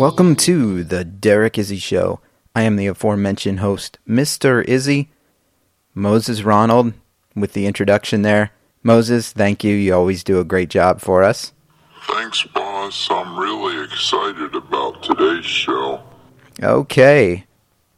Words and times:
Welcome 0.00 0.34
to 0.36 0.82
the 0.82 1.04
Derek 1.04 1.58
Izzy 1.58 1.76
Show. 1.76 2.20
I 2.56 2.62
am 2.62 2.76
the 2.76 2.86
aforementioned 2.86 3.60
host, 3.60 3.98
Mr. 4.08 4.64
Izzy, 4.64 5.10
Moses 5.92 6.40
Ronald, 6.42 6.94
with 7.36 7.52
the 7.52 7.66
introduction 7.66 8.22
there. 8.22 8.50
Moses, 8.82 9.30
thank 9.30 9.62
you. 9.62 9.74
You 9.74 9.92
always 9.92 10.24
do 10.24 10.40
a 10.40 10.44
great 10.44 10.70
job 10.70 11.02
for 11.02 11.22
us. 11.22 11.52
Thanks, 12.04 12.42
boss. 12.44 13.08
I'm 13.10 13.38
really 13.38 13.84
excited 13.84 14.54
about 14.54 15.02
today's 15.02 15.44
show. 15.44 16.00
Okay. 16.62 17.44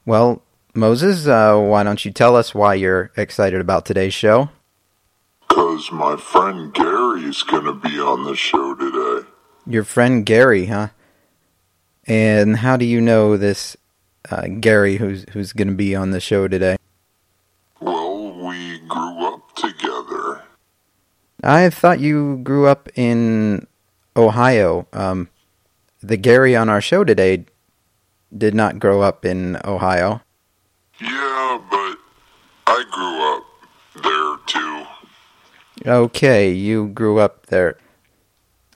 Well, 0.05 0.43
Moses, 0.75 1.29
uh, 1.29 1.57
why 1.57 1.85
don't 1.85 2.05
you 2.05 2.11
tell 2.11 2.35
us 2.35 2.53
why 2.53 2.75
you're 2.75 3.13
excited 3.17 3.61
about 3.61 3.87
today's 3.87 4.13
show? 4.13 4.51
Because 5.49 5.93
my 5.93 6.17
friend 6.17 6.75
Gary's 6.75 7.45
going 7.45 7.67
to 7.67 7.75
be 7.75 8.01
on 8.01 8.25
the 8.25 8.35
show 8.35 8.75
today. 8.75 9.29
Your 9.69 9.85
friend 9.85 10.27
Gary, 10.27 10.67
huh? 10.67 10.89
And 12.13 12.59
how 12.59 12.77
do 12.77 12.85
you 12.85 13.01
know 13.01 13.39
this 13.39 13.75
uh, 14.31 14.47
Gary 14.61 14.99
who's 14.99 15.25
who's 15.33 15.55
going 15.55 15.69
to 15.69 15.75
be 15.75 15.97
on 15.97 16.11
the 16.11 16.21
show 16.21 16.47
today? 16.47 16.77
Well, 17.81 18.35
we 18.35 18.81
grew 18.81 19.33
up 19.33 19.57
together. 19.57 20.43
I 21.43 21.71
thought 21.71 22.01
you 22.01 22.37
grew 22.43 22.67
up 22.67 22.91
in 22.97 23.67
Ohio. 24.15 24.87
Um, 24.93 25.31
the 26.03 26.19
Gary 26.19 26.55
on 26.55 26.69
our 26.69 26.83
show 26.83 27.03
today 27.03 27.47
did 28.37 28.55
not 28.55 28.79
grow 28.79 29.01
up 29.01 29.25
in 29.25 29.57
Ohio. 29.65 30.21
Yeah, 31.01 31.63
but 31.71 31.97
I 32.67 32.85
grew 32.93 33.23
up 33.33 34.05
there 34.05 34.37
too. 35.87 35.91
Okay, 35.91 36.53
you 36.53 36.89
grew 36.89 37.21
up 37.21 37.47
there. 37.47 37.79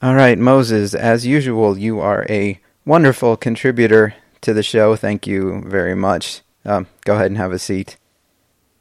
All 0.01 0.15
right, 0.15 0.39
Moses, 0.39 0.95
as 0.95 1.27
usual, 1.27 1.77
you 1.77 2.01
are 2.01 2.25
a 2.31 2.63
wonderful 2.87 3.37
contributor 3.37 4.15
to 4.41 4.55
the 4.55 4.63
show. 4.63 4.97
Thank 4.97 5.27
you 5.27 5.63
very 5.67 5.95
much. 5.95 6.41
Um, 6.65 6.87
go 7.05 7.17
ahead 7.17 7.27
and 7.27 7.37
have 7.37 7.53
a 7.53 7.59
seat. 7.59 7.97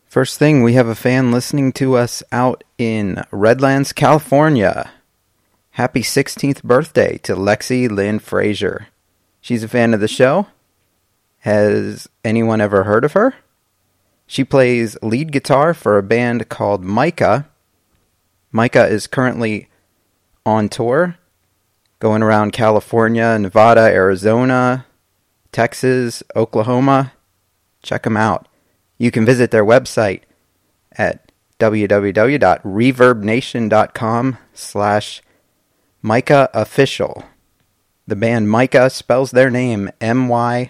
First 0.06 0.40
thing, 0.40 0.64
we 0.64 0.74
have 0.74 0.88
a 0.88 0.96
fan 0.96 1.32
listening 1.32 1.74
to 1.74 1.98
us 1.98 2.24
out 2.32 2.64
in 2.78 3.24
Redlands, 3.32 3.92
California. 3.92 4.92
Happy 5.72 6.02
16th 6.02 6.64
birthday 6.64 7.18
to 7.18 7.36
Lexi 7.36 7.90
Lynn 7.90 8.20
Frazier. 8.20 8.88
She's 9.42 9.64
a 9.64 9.68
fan 9.68 9.94
of 9.94 10.00
the 10.00 10.08
show. 10.08 10.48
Has 11.40 12.08
anyone 12.24 12.62
ever 12.62 12.86
heard 12.86 13.04
of 13.04 13.14
her? 13.14 13.36
She 14.26 14.44
plays 14.44 14.98
lead 15.02 15.32
guitar 15.32 15.74
for 15.74 15.98
a 15.98 16.04
band 16.04 16.48
called 16.48 16.84
Micah. 16.84 17.50
Micah 18.52 18.88
is 18.88 19.06
currently 19.06 19.68
on 20.46 20.70
tour 20.70 21.18
going 22.06 22.22
around 22.22 22.54
California, 22.54 23.40
Nevada, 23.40 23.82
Arizona, 23.82 24.86
Texas, 25.52 26.22
Oklahoma. 26.36 27.14
Check 27.82 28.04
them 28.04 28.16
out. 28.16 28.48
You 29.00 29.10
can 29.10 29.26
visit 29.26 29.50
their 29.50 29.66
website 29.66 30.22
at 30.92 31.32
www.reverbnation.com 31.60 34.38
slash 34.54 35.24
Micah 36.04 36.48
Official. 36.54 37.24
The 38.06 38.16
band 38.16 38.52
Micah 38.52 38.92
spells 38.92 39.32
their 39.32 39.50
name 39.50 39.90
M-Y-C-A-H. 40.00 40.70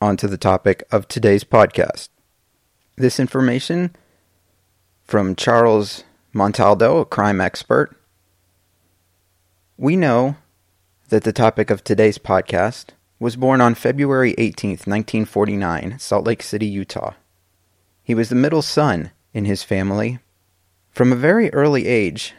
on 0.00 0.16
to 0.16 0.26
the 0.26 0.38
topic 0.38 0.84
of 0.90 1.08
today's 1.08 1.44
podcast. 1.44 2.08
This 2.96 3.20
information 3.20 3.94
from 5.04 5.36
Charles 5.36 6.04
Montaldo, 6.34 7.00
a 7.00 7.04
crime 7.04 7.40
expert. 7.40 7.96
We 9.76 9.96
know 9.96 10.36
that 11.08 11.24
the 11.24 11.32
topic 11.32 11.70
of 11.70 11.82
today's 11.82 12.18
podcast 12.18 12.86
was 13.18 13.36
born 13.36 13.60
on 13.60 13.74
February 13.74 14.34
18th, 14.34 14.86
1949, 14.86 15.98
Salt 15.98 16.26
Lake 16.26 16.42
City, 16.42 16.66
Utah. 16.66 17.14
He 18.02 18.14
was 18.14 18.28
the 18.28 18.34
middle 18.34 18.62
son 18.62 19.10
in 19.32 19.44
his 19.44 19.62
family. 19.62 20.18
From 20.90 21.12
a 21.12 21.16
very 21.16 21.52
early 21.52 21.86
age, 21.86 22.34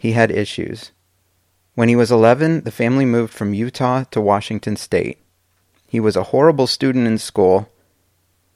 he 0.00 0.12
had 0.12 0.30
issues. 0.30 0.92
When 1.74 1.90
he 1.90 1.94
was 1.94 2.10
11, 2.10 2.62
the 2.62 2.70
family 2.70 3.04
moved 3.04 3.34
from 3.34 3.52
Utah 3.52 4.04
to 4.04 4.20
Washington 4.22 4.76
State. 4.76 5.18
He 5.86 6.00
was 6.00 6.16
a 6.16 6.32
horrible 6.32 6.66
student 6.66 7.06
in 7.06 7.18
school. 7.18 7.68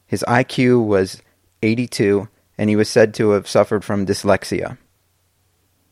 His 0.07 0.25
IQ 0.27 0.87
was 0.87 1.21
82, 1.63 2.29
and 2.57 2.71
he 2.71 2.77
was 2.77 2.89
said 2.89 3.13
to 3.15 3.33
have 3.33 3.47
suffered 3.47 3.85
from 3.85 4.07
dyslexia. 4.07 4.79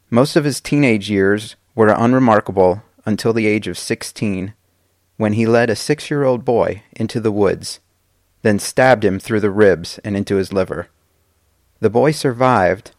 Most 0.09 0.37
of 0.37 0.45
his 0.45 0.59
teenage 0.59 1.11
years 1.11 1.57
were 1.75 1.89
unremarkable 1.89 2.83
until 3.05 3.35
the 3.35 3.47
age 3.47 3.69
of 3.69 3.77
16, 3.77 4.55
when 5.19 5.35
he 5.35 5.45
led 5.45 5.69
a 5.69 5.77
six 5.77 6.11
year 6.11 6.25
old 6.25 6.47
boy 6.47 6.83
into 6.93 7.21
the 7.21 7.31
woods, 7.31 7.79
then 8.41 8.59
stabbed 8.59 9.05
him 9.05 9.19
through 9.19 9.41
the 9.41 9.51
ribs 9.51 9.99
and 10.03 10.17
into 10.17 10.37
his 10.37 10.51
liver. 10.51 10.89
The 11.81 11.91
boy 11.91 12.13
survived 12.13 12.93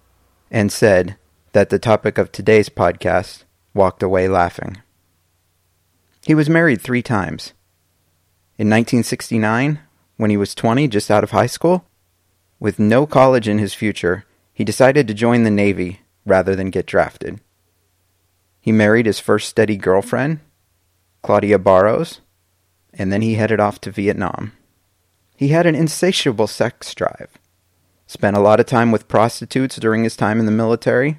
and 0.52 0.72
said 0.72 1.16
that 1.54 1.70
the 1.70 1.80
topic 1.80 2.18
of 2.18 2.32
today's 2.32 2.68
podcast 2.68 3.44
walked 3.74 4.04
away 4.04 4.28
laughing. 4.28 4.82
He 6.26 6.36
was 6.36 6.50
married 6.50 6.82
three 6.82 7.02
times. 7.02 7.54
In 8.58 8.70
1969, 8.70 9.80
when 10.18 10.30
he 10.30 10.38
was 10.38 10.56
20, 10.56 10.88
just 10.88 11.12
out 11.12 11.24
of 11.24 11.32
high 11.32 11.48
school. 11.48 11.86
With 12.60 12.80
no 12.80 13.06
college 13.06 13.48
in 13.48 13.60
his 13.60 13.74
future, 13.74 14.26
he 14.52 14.64
decided 14.64 15.08
to 15.08 15.14
join 15.14 15.44
the 15.44 15.52
Navy 15.52 16.02
rather 16.26 16.56
than 16.56 16.70
get 16.70 16.86
drafted. 16.86 17.40
He 18.60 18.72
married 18.72 19.06
his 19.06 19.20
first 19.20 19.50
steady 19.50 19.76
girlfriend, 19.76 20.40
Claudia 21.22 21.60
Barrows, 21.60 22.22
and 22.94 23.12
then 23.12 23.22
he 23.22 23.36
headed 23.36 23.60
off 23.60 23.80
to 23.82 23.92
Vietnam. 23.92 24.54
He 25.36 25.50
had 25.50 25.66
an 25.66 25.76
insatiable 25.76 26.48
sex 26.48 26.96
drive, 26.96 27.30
spent 28.08 28.38
a 28.38 28.42
lot 28.42 28.60
of 28.60 28.66
time 28.66 28.92
with 28.92 29.08
prostitutes 29.08 29.76
during 29.76 30.04
his 30.04 30.16
time 30.16 30.40
in 30.40 30.46
the 30.46 30.52
military. 30.52 31.18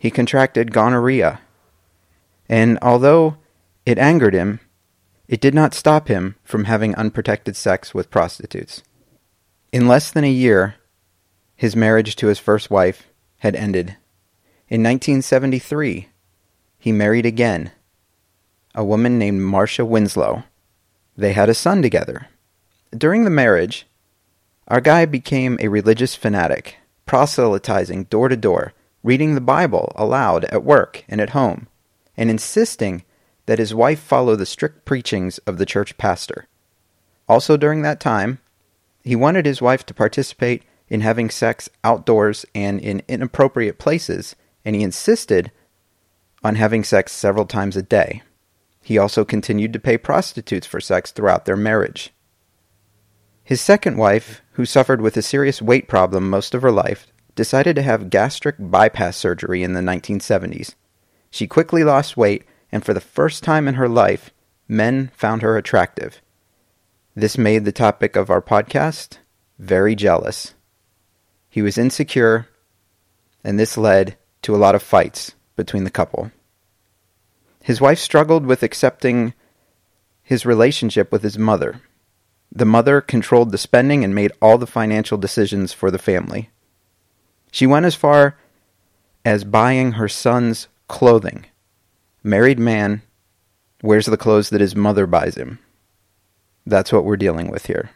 He 0.00 0.10
contracted 0.10 0.72
gonorrhea, 0.72 1.42
and 2.48 2.78
although 2.80 3.36
it 3.84 3.98
angered 3.98 4.32
him, 4.32 4.60
it 5.28 5.42
did 5.42 5.54
not 5.54 5.74
stop 5.74 6.08
him 6.08 6.36
from 6.42 6.64
having 6.64 6.94
unprotected 6.94 7.54
sex 7.54 7.92
with 7.92 8.10
prostitutes. 8.10 8.82
In 9.72 9.86
less 9.86 10.10
than 10.10 10.24
a 10.24 10.30
year, 10.30 10.76
his 11.54 11.76
marriage 11.76 12.16
to 12.16 12.28
his 12.28 12.38
first 12.38 12.70
wife 12.70 13.08
had 13.40 13.54
ended. 13.54 13.98
In 14.70 14.82
1973, 14.82 16.08
he 16.78 16.92
married 16.92 17.26
again, 17.26 17.70
a 18.74 18.82
woman 18.82 19.18
named 19.18 19.42
Marcia 19.42 19.84
Winslow. 19.84 20.44
They 21.14 21.34
had 21.34 21.50
a 21.50 21.54
son 21.54 21.82
together. 21.82 22.28
During 22.96 23.24
the 23.24 23.30
marriage, 23.30 23.86
our 24.66 24.80
guy 24.80 25.04
became 25.04 25.58
a 25.60 25.68
religious 25.68 26.14
fanatic, 26.14 26.78
proselytizing 27.04 28.04
door 28.04 28.30
to 28.30 28.36
door, 28.38 28.72
reading 29.02 29.34
the 29.34 29.40
Bible 29.40 29.92
aloud 29.96 30.44
at 30.46 30.64
work 30.64 31.04
and 31.08 31.20
at 31.20 31.30
home, 31.30 31.68
and 32.16 32.30
insisting 32.30 33.04
that 33.46 33.58
his 33.58 33.74
wife 33.74 34.00
follow 34.00 34.36
the 34.36 34.46
strict 34.46 34.84
preachings 34.84 35.38
of 35.38 35.58
the 35.58 35.66
church 35.66 35.96
pastor. 35.98 36.46
Also 37.28 37.56
during 37.56 37.82
that 37.82 38.00
time, 38.00 38.38
he 39.02 39.16
wanted 39.16 39.46
his 39.46 39.62
wife 39.62 39.86
to 39.86 39.94
participate 39.94 40.62
in 40.88 41.00
having 41.00 41.30
sex 41.30 41.70
outdoors 41.82 42.44
and 42.54 42.80
in 42.80 43.02
inappropriate 43.08 43.78
places, 43.78 44.36
and 44.64 44.76
he 44.76 44.82
insisted 44.82 45.50
on 46.42 46.56
having 46.56 46.84
sex 46.84 47.12
several 47.12 47.46
times 47.46 47.76
a 47.76 47.82
day. 47.82 48.22
He 48.82 48.98
also 48.98 49.24
continued 49.24 49.72
to 49.72 49.78
pay 49.78 49.96
prostitutes 49.96 50.66
for 50.66 50.80
sex 50.80 51.10
throughout 51.10 51.44
their 51.44 51.56
marriage. 51.56 52.12
His 53.44 53.60
second 53.60 53.96
wife, 53.96 54.42
who 54.52 54.64
suffered 54.64 55.00
with 55.00 55.16
a 55.16 55.22
serious 55.22 55.62
weight 55.62 55.88
problem 55.88 56.28
most 56.28 56.54
of 56.54 56.62
her 56.62 56.72
life, 56.72 57.12
decided 57.40 57.74
to 57.74 57.80
have 57.80 58.10
gastric 58.10 58.56
bypass 58.58 59.16
surgery 59.16 59.62
in 59.62 59.72
the 59.72 59.80
1970s. 59.80 60.74
She 61.30 61.46
quickly 61.46 61.82
lost 61.82 62.14
weight, 62.14 62.44
and 62.70 62.84
for 62.84 62.92
the 62.92 63.00
first 63.00 63.42
time 63.42 63.66
in 63.66 63.76
her 63.76 63.88
life, 63.88 64.30
men 64.68 65.10
found 65.14 65.40
her 65.40 65.56
attractive. 65.56 66.20
This 67.14 67.38
made 67.38 67.64
the 67.64 67.72
topic 67.72 68.14
of 68.14 68.28
our 68.28 68.42
podcast 68.42 69.16
very 69.58 69.94
jealous. 69.94 70.52
He 71.48 71.62
was 71.62 71.78
insecure, 71.78 72.46
and 73.42 73.58
this 73.58 73.78
led 73.78 74.18
to 74.42 74.54
a 74.54 74.60
lot 74.60 74.74
of 74.74 74.82
fights 74.82 75.32
between 75.56 75.84
the 75.84 75.90
couple. 75.90 76.30
His 77.62 77.80
wife 77.80 77.98
struggled 77.98 78.44
with 78.44 78.62
accepting 78.62 79.32
his 80.22 80.44
relationship 80.44 81.10
with 81.10 81.22
his 81.22 81.38
mother. 81.38 81.80
The 82.52 82.66
mother 82.66 83.00
controlled 83.00 83.50
the 83.50 83.56
spending 83.56 84.04
and 84.04 84.14
made 84.14 84.32
all 84.42 84.58
the 84.58 84.66
financial 84.66 85.16
decisions 85.16 85.72
for 85.72 85.90
the 85.90 85.98
family. 85.98 86.50
She 87.50 87.66
went 87.66 87.86
as 87.86 87.94
far 87.94 88.36
as 89.24 89.44
buying 89.44 89.92
her 89.92 90.08
son's 90.08 90.68
clothing. 90.88 91.46
Married 92.22 92.58
man 92.58 93.02
wears 93.82 94.06
the 94.06 94.16
clothes 94.16 94.50
that 94.50 94.60
his 94.60 94.76
mother 94.76 95.06
buys 95.06 95.36
him. 95.36 95.58
That's 96.66 96.92
what 96.92 97.04
we're 97.04 97.16
dealing 97.16 97.50
with 97.50 97.66
here. 97.66 97.90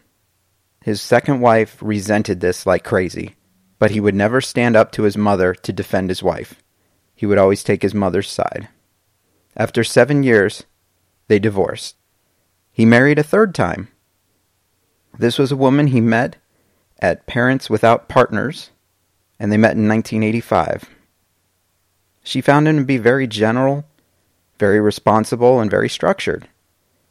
His 0.83 1.01
second 1.01 1.41
wife 1.41 1.79
resented 1.81 2.41
this 2.41 2.67
like 2.67 2.85
crazy, 2.85 3.37
but 3.79 3.91
he 3.91 4.01
would 4.01 4.15
never 4.15 4.41
stand 4.41 4.77
up 4.77 4.93
to 4.93 5.05
his 5.05 5.17
mother 5.17 5.55
to 5.55 5.73
defend 5.73 6.11
his 6.11 6.23
wife. 6.23 6.57
He 7.15 7.27
would 7.27 7.39
always 7.39 7.63
take 7.63 7.83
his 7.83 7.95
mother's 7.95 8.31
side. 8.31 8.69
After 9.57 9.85
seven 9.85 10.23
years, 10.23 10.65
they 11.29 11.39
divorced. 11.39 11.97
He 12.73 12.85
married 12.85 13.19
a 13.19 13.23
third 13.23 13.55
time. 13.55 13.89
This 15.19 15.39
was 15.39 15.53
a 15.53 15.57
woman 15.57 15.89
he 15.89 16.01
met 16.01 16.37
at 16.99 17.27
Parents 17.27 17.71
Without 17.71 18.09
Partners, 18.09 18.71
and 19.45 19.53
they 19.53 19.59
met 19.59 19.77
in 19.77 19.87
1985. 19.87 20.89
She 22.23 22.41
found 22.41 22.67
him 22.67 22.79
to 22.79 22.85
be 22.85 22.97
very 22.97 23.27
general, 23.27 23.85
very 24.59 24.81
responsible, 24.81 25.61
and 25.61 25.71
very 25.71 25.91
structured. 25.91 26.49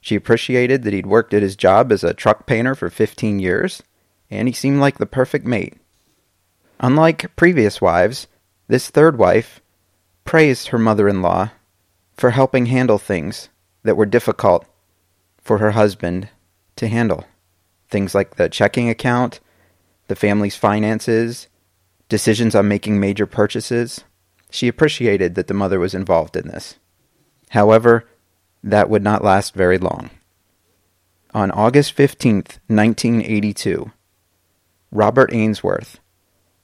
She 0.02 0.16
appreciated 0.16 0.82
that 0.82 0.94
he'd 0.94 1.06
worked 1.06 1.36
at 1.36 1.44
his 1.44 1.56
job 1.56 1.92
as 1.92 2.04
a 2.04 2.12
truck 2.12 2.48
painter 2.48 2.74
for 2.74 2.90
15 2.90 3.38
years, 3.38 3.84
and 4.32 4.48
he 4.48 4.52
seemed 4.52 4.80
like 4.80 4.98
the 4.98 5.06
perfect 5.06 5.46
mate. 5.46 5.76
Unlike 6.80 7.36
previous 7.36 7.80
wives, 7.80 8.26
this 8.68 8.90
third 8.90 9.20
wife 9.20 9.62
praised 10.26 10.70
her 10.70 10.80
mother 10.80 11.08
in 11.08 11.22
law 11.22 11.52
for 12.18 12.32
helping 12.32 12.66
handle 12.66 12.98
things 12.98 13.50
that 13.84 13.96
were 13.96 14.08
difficult 14.08 14.66
for 15.40 15.60
her 15.60 15.74
husband 15.74 16.30
to 16.78 16.88
handle. 16.88 17.26
Things 17.92 18.16
like 18.16 18.38
the 18.38 18.50
checking 18.50 18.90
account, 18.90 19.40
the 20.08 20.16
family's 20.16 20.56
finances, 20.56 21.48
decisions 22.10 22.56
on 22.56 22.68
making 22.68 23.00
major 23.00 23.26
purchases. 23.26 24.04
She 24.50 24.68
appreciated 24.68 25.36
that 25.36 25.48
the 25.48 25.54
mother 25.54 25.80
was 25.80 25.94
involved 25.94 26.36
in 26.36 26.48
this. 26.48 26.78
However, 27.50 28.08
that 28.64 28.90
would 28.90 29.04
not 29.04 29.24
last 29.24 29.54
very 29.54 29.78
long. 29.78 30.10
On 31.34 31.52
August 31.52 31.96
15th, 31.96 32.60
1982, 32.68 33.92
Robert 34.92 35.34
Ainsworth 35.34 36.00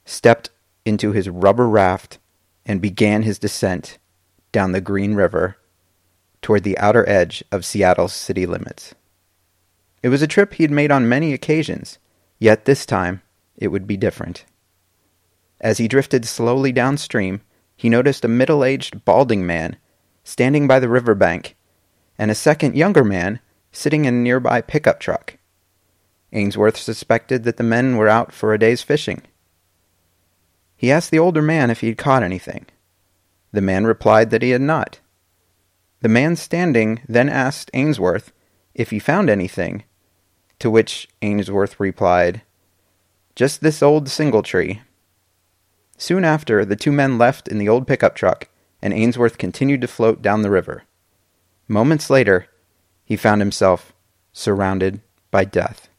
stepped 0.05 0.51
into 0.85 1.11
his 1.11 1.29
rubber 1.29 1.67
raft 1.67 2.19
and 2.65 2.81
began 2.81 3.23
his 3.23 3.39
descent 3.39 3.97
down 4.51 4.71
the 4.71 4.81
Green 4.81 5.15
River 5.15 5.57
toward 6.41 6.63
the 6.63 6.77
outer 6.77 7.07
edge 7.09 7.43
of 7.51 7.65
Seattle's 7.65 8.13
city 8.13 8.45
limits. 8.45 8.93
It 10.01 10.09
was 10.09 10.21
a 10.21 10.27
trip 10.27 10.53
he 10.53 10.63
had 10.63 10.71
made 10.71 10.91
on 10.91 11.09
many 11.09 11.33
occasions, 11.33 11.97
yet 12.37 12.65
this 12.65 12.85
time 12.85 13.21
it 13.57 13.69
would 13.69 13.87
be 13.87 13.97
different. 13.97 14.45
As 15.61 15.77
he 15.77 15.87
drifted 15.87 16.25
slowly 16.25 16.71
downstream, 16.71 17.41
he 17.75 17.89
noticed 17.89 18.25
a 18.25 18.29
middle 18.29 18.63
aged, 18.63 19.05
balding 19.05 19.45
man 19.45 19.77
standing 20.23 20.67
by 20.67 20.79
the 20.79 20.89
river 20.89 21.15
bank, 21.15 21.55
and 22.17 22.29
a 22.29 22.35
second 22.35 22.75
younger 22.75 23.03
man 23.03 23.39
sitting 23.71 24.05
in 24.05 24.13
a 24.13 24.17
nearby 24.17 24.61
pickup 24.61 24.99
truck. 24.99 25.37
Ainsworth 26.31 26.77
suspected 26.77 27.43
that 27.43 27.57
the 27.57 27.63
men 27.63 27.97
were 27.97 28.07
out 28.07 28.31
for 28.31 28.53
a 28.53 28.59
day's 28.59 28.83
fishing. 28.83 29.23
He 30.77 30.91
asked 30.91 31.09
the 31.09 31.19
older 31.19 31.41
man 31.41 31.69
if 31.71 31.81
he 31.81 31.87
had 31.87 31.97
caught 31.97 32.23
anything. 32.23 32.67
The 33.51 33.61
man 33.61 33.85
replied 33.85 34.29
that 34.29 34.43
he 34.43 34.51
had 34.51 34.61
not. 34.61 34.99
The 36.01 36.09
man 36.09 36.35
standing 36.35 37.01
then 37.07 37.27
asked 37.27 37.71
Ainsworth 37.73 38.31
if 38.75 38.91
he 38.91 38.99
found 38.99 39.29
anything, 39.29 39.83
to 40.59 40.69
which 40.69 41.09
Ainsworth 41.21 41.79
replied, 41.79 42.43
Just 43.35 43.61
this 43.61 43.81
old 43.81 44.09
single 44.09 44.43
tree. 44.43 44.81
Soon 45.99 46.23
after, 46.23 46.63
the 46.63 46.77
two 46.77 46.93
men 46.93 47.17
left 47.17 47.49
in 47.49 47.57
the 47.57 47.67
old 47.67 47.85
pickup 47.85 48.15
truck, 48.15 48.47
and 48.81 48.93
Ainsworth 48.93 49.37
continued 49.37 49.81
to 49.81 49.87
float 49.87 50.21
down 50.21 50.43
the 50.43 50.49
river. 50.49 50.83
Moments 51.67 52.09
later, 52.09 52.47
he 53.03 53.17
found 53.17 53.41
himself 53.41 53.91
surrounded 54.31 55.01
by 55.29 55.43
death. 55.43 55.89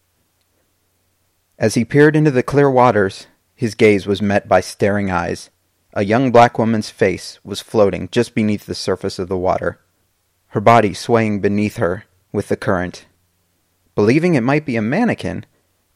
As 1.59 1.75
he 1.75 1.85
peered 1.85 2.16
into 2.16 2.30
the 2.30 2.42
clear 2.42 2.71
waters, 2.71 3.26
his 3.54 3.75
gaze 3.75 4.07
was 4.07 4.23
met 4.23 4.49
by 4.49 4.62
staring 4.62 5.11
eyes. 5.11 5.50
A 5.92 6.02
young 6.02 6.33
black 6.33 6.59
woman's 6.59 6.88
face 6.88 7.38
was 7.45 7.61
floating 7.61 8.09
just 8.11 8.35
beneath 8.35 8.64
the 8.64 8.75
surface 8.75 9.19
of 9.19 9.28
the 9.28 9.37
water, 9.37 9.80
her 10.49 10.62
body 10.62 10.95
swaying 10.95 11.40
beneath 11.40 11.76
her 11.76 12.04
with 12.33 12.49
the 12.49 12.57
current. 12.57 13.04
Believing 13.95 14.35
it 14.35 14.40
might 14.40 14.64
be 14.64 14.76
a 14.76 14.83
mannequin, 14.83 15.45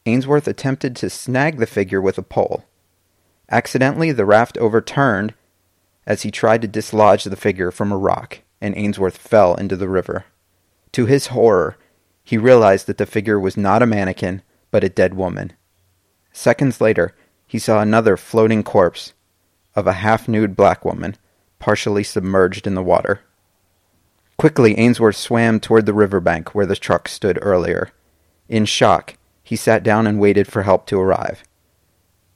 Ainsworth 0.04 0.46
attempted 0.46 0.94
to 0.96 1.08
snag 1.08 1.56
the 1.56 1.66
figure 1.66 2.02
with 2.02 2.18
a 2.18 2.22
pole. 2.22 2.66
Accidentally, 3.50 4.12
the 4.12 4.24
raft 4.24 4.56
overturned 4.58 5.34
as 6.06 6.22
he 6.22 6.30
tried 6.30 6.62
to 6.62 6.68
dislodge 6.68 7.24
the 7.24 7.36
figure 7.36 7.70
from 7.70 7.92
a 7.92 7.96
rock, 7.96 8.40
and 8.60 8.76
Ainsworth 8.76 9.16
fell 9.16 9.54
into 9.54 9.76
the 9.76 9.88
river. 9.88 10.24
To 10.92 11.06
his 11.06 11.28
horror, 11.28 11.76
he 12.22 12.38
realized 12.38 12.86
that 12.86 12.98
the 12.98 13.06
figure 13.06 13.38
was 13.38 13.56
not 13.56 13.82
a 13.82 13.86
mannequin, 13.86 14.42
but 14.70 14.84
a 14.84 14.88
dead 14.88 15.14
woman. 15.14 15.52
Seconds 16.32 16.80
later, 16.80 17.14
he 17.46 17.58
saw 17.58 17.80
another 17.80 18.16
floating 18.16 18.62
corpse 18.62 19.12
of 19.74 19.86
a 19.86 19.94
half 19.94 20.26
nude 20.28 20.56
black 20.56 20.84
woman, 20.84 21.16
partially 21.58 22.02
submerged 22.02 22.66
in 22.66 22.74
the 22.74 22.82
water. 22.82 23.20
Quickly, 24.36 24.76
Ainsworth 24.78 25.16
swam 25.16 25.60
toward 25.60 25.86
the 25.86 25.92
riverbank 25.92 26.54
where 26.54 26.66
the 26.66 26.76
truck 26.76 27.08
stood 27.08 27.38
earlier. 27.40 27.92
In 28.48 28.64
shock, 28.64 29.16
he 29.42 29.56
sat 29.56 29.82
down 29.82 30.06
and 30.06 30.18
waited 30.18 30.48
for 30.48 30.62
help 30.62 30.86
to 30.86 30.98
arrive. 30.98 31.44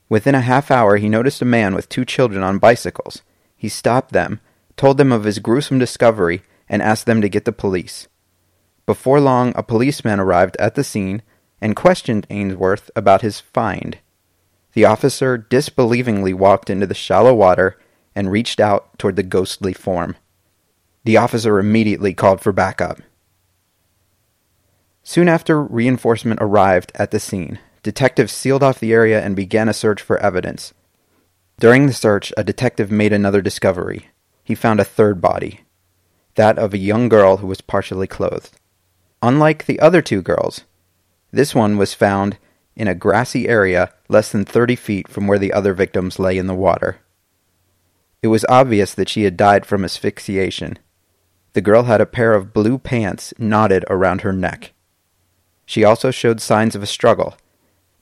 Within 0.08 0.34
a 0.34 0.40
half 0.40 0.70
hour, 0.70 0.96
he 0.96 1.08
noticed 1.08 1.42
a 1.42 1.46
man 1.46 1.74
with 1.74 1.88
two 1.88 2.04
children 2.04 2.42
on 2.42 2.58
bicycles. 2.58 3.22
He 3.56 3.68
stopped 3.68 4.12
them, 4.12 4.40
told 4.76 4.96
them 4.96 5.12
of 5.12 5.24
his 5.24 5.38
gruesome 5.38 5.78
discovery, 5.78 6.42
and 6.68 6.80
asked 6.80 7.06
them 7.06 7.20
to 7.20 7.28
get 7.28 7.44
the 7.44 7.52
police. 7.52 8.08
Before 8.86 9.20
long, 9.20 9.52
a 9.54 9.62
policeman 9.62 10.18
arrived 10.18 10.56
at 10.58 10.74
the 10.74 10.84
scene, 10.84 11.22
and 11.60 11.76
questioned 11.76 12.26
Ainsworth 12.30 12.90
about 12.96 13.22
his 13.22 13.40
find. 13.40 13.98
The 14.72 14.84
officer 14.84 15.36
disbelievingly 15.36 16.32
walked 16.34 16.70
into 16.70 16.86
the 16.86 16.94
shallow 16.94 17.34
water 17.34 17.78
and 18.14 18.30
reached 18.30 18.60
out 18.60 18.98
toward 18.98 19.16
the 19.16 19.22
ghostly 19.22 19.72
form. 19.72 20.16
The 21.04 21.16
officer 21.16 21.58
immediately 21.58 22.14
called 22.14 22.40
for 22.40 22.52
backup. 22.52 23.00
Soon 25.02 25.28
after 25.28 25.62
reinforcement 25.62 26.40
arrived 26.40 26.92
at 26.94 27.10
the 27.10 27.20
scene, 27.20 27.58
detectives 27.82 28.32
sealed 28.32 28.62
off 28.62 28.80
the 28.80 28.92
area 28.92 29.22
and 29.22 29.36
began 29.36 29.68
a 29.68 29.74
search 29.74 30.02
for 30.02 30.18
evidence. 30.18 30.72
During 31.58 31.86
the 31.86 31.92
search, 31.92 32.32
a 32.36 32.44
detective 32.44 32.90
made 32.90 33.12
another 33.12 33.40
discovery. 33.40 34.08
He 34.44 34.54
found 34.54 34.80
a 34.80 34.84
third 34.84 35.20
body, 35.20 35.60
that 36.36 36.58
of 36.58 36.72
a 36.72 36.78
young 36.78 37.08
girl 37.08 37.38
who 37.38 37.46
was 37.46 37.60
partially 37.60 38.06
clothed. 38.06 38.58
Unlike 39.22 39.66
the 39.66 39.80
other 39.80 40.00
two 40.00 40.22
girls, 40.22 40.62
this 41.32 41.54
one 41.54 41.76
was 41.76 41.94
found 41.94 42.38
in 42.76 42.86
a 42.86 42.94
grassy 42.94 43.48
area 43.48 43.92
less 44.08 44.30
than 44.30 44.44
30 44.44 44.76
feet 44.76 45.08
from 45.08 45.26
where 45.26 45.38
the 45.38 45.52
other 45.52 45.74
victims 45.74 46.20
lay 46.20 46.38
in 46.38 46.46
the 46.46 46.54
water. 46.54 46.98
It 48.22 48.28
was 48.28 48.46
obvious 48.48 48.94
that 48.94 49.08
she 49.08 49.24
had 49.24 49.36
died 49.36 49.66
from 49.66 49.84
asphyxiation. 49.84 50.78
The 51.54 51.60
girl 51.60 51.84
had 51.84 52.00
a 52.00 52.06
pair 52.06 52.34
of 52.34 52.52
blue 52.52 52.78
pants 52.78 53.34
knotted 53.36 53.84
around 53.90 54.20
her 54.20 54.32
neck. 54.32 54.72
She 55.66 55.84
also 55.84 56.10
showed 56.10 56.40
signs 56.40 56.76
of 56.76 56.82
a 56.82 56.86
struggle 56.86 57.36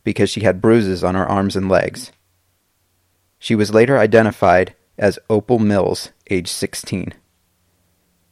because 0.06 0.30
she 0.30 0.42
had 0.42 0.62
bruises 0.62 1.02
on 1.02 1.16
her 1.16 1.26
arms 1.26 1.56
and 1.56 1.68
legs. 1.68 2.12
She 3.40 3.56
was 3.56 3.74
later 3.74 3.98
identified 3.98 4.76
as 4.96 5.18
Opal 5.28 5.58
Mills, 5.58 6.12
age 6.30 6.46
16. 6.46 7.12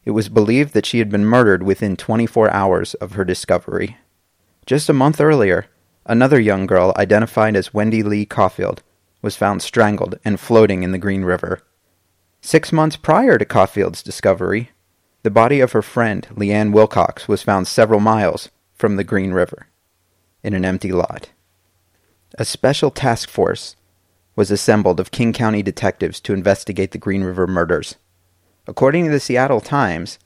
It 0.05 0.13
was 0.13 0.29
believed 0.29 0.73
that 0.75 0.87
she 0.87 1.01
had 1.01 1.11
been 1.11 1.25
murdered 1.25 1.65
within 1.65 1.97
24 1.97 2.49
hours 2.53 2.95
of 2.95 3.15
her 3.15 3.25
discovery. 3.25 3.97
Just 4.67 4.89
a 4.89 4.93
month 4.93 5.21
earlier, 5.21 5.67
another 6.07 6.39
young 6.39 6.67
girl 6.67 6.93
identified 6.97 7.57
as 7.57 7.75
Wendy 7.75 8.05
Lee 8.05 8.25
Coffield 8.25 8.85
was 9.21 9.35
found 9.35 9.61
strangled 9.61 10.21
and 10.25 10.39
floating 10.39 10.85
in 10.85 10.93
the 10.93 10.97
Green 10.99 11.25
River. 11.25 11.61
Six 12.41 12.71
months 12.71 12.97
prior 12.97 13.37
to 13.37 13.45
Coffield's 13.45 14.01
discovery, 14.01 14.71
the 15.25 15.31
body 15.31 15.59
of 15.59 15.73
her 15.73 15.83
friend, 15.83 16.29
Leanne 16.37 16.71
Wilcox, 16.71 17.27
was 17.27 17.43
found 17.43 17.67
several 17.67 17.99
miles 17.99 18.49
from 18.75 18.95
the 18.95 19.03
Green 19.03 19.33
River 19.33 19.67
in 20.45 20.55
an 20.55 20.65
empty 20.65 20.93
lot. 20.93 21.31
A 22.37 22.45
special 22.45 22.91
task 22.91 23.29
force 23.29 23.77
was 24.35 24.51
assembled 24.51 24.99
of 24.99 25.13
King 25.13 25.33
County 25.33 25.63
detectives 25.63 26.19
to 26.21 26.33
investigate 26.33 26.91
the 26.91 26.99
Green 26.99 27.23
River 27.23 27.47
murders. 27.47 27.95
According 28.67 29.05
to 29.05 29.11
the 29.13 29.21
Seattle 29.21 29.61
Times, 29.61 30.19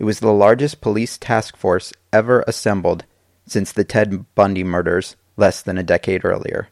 it 0.00 0.04
was 0.04 0.18
the 0.18 0.32
largest 0.32 0.80
police 0.80 1.16
task 1.16 1.56
force 1.56 1.92
ever 2.12 2.42
assembled 2.48 3.04
since 3.46 3.70
the 3.70 3.84
Ted 3.84 4.24
Bundy 4.34 4.64
murders 4.64 5.14
less 5.36 5.62
than 5.62 5.78
a 5.78 5.84
decade 5.84 6.24
earlier. 6.24 6.70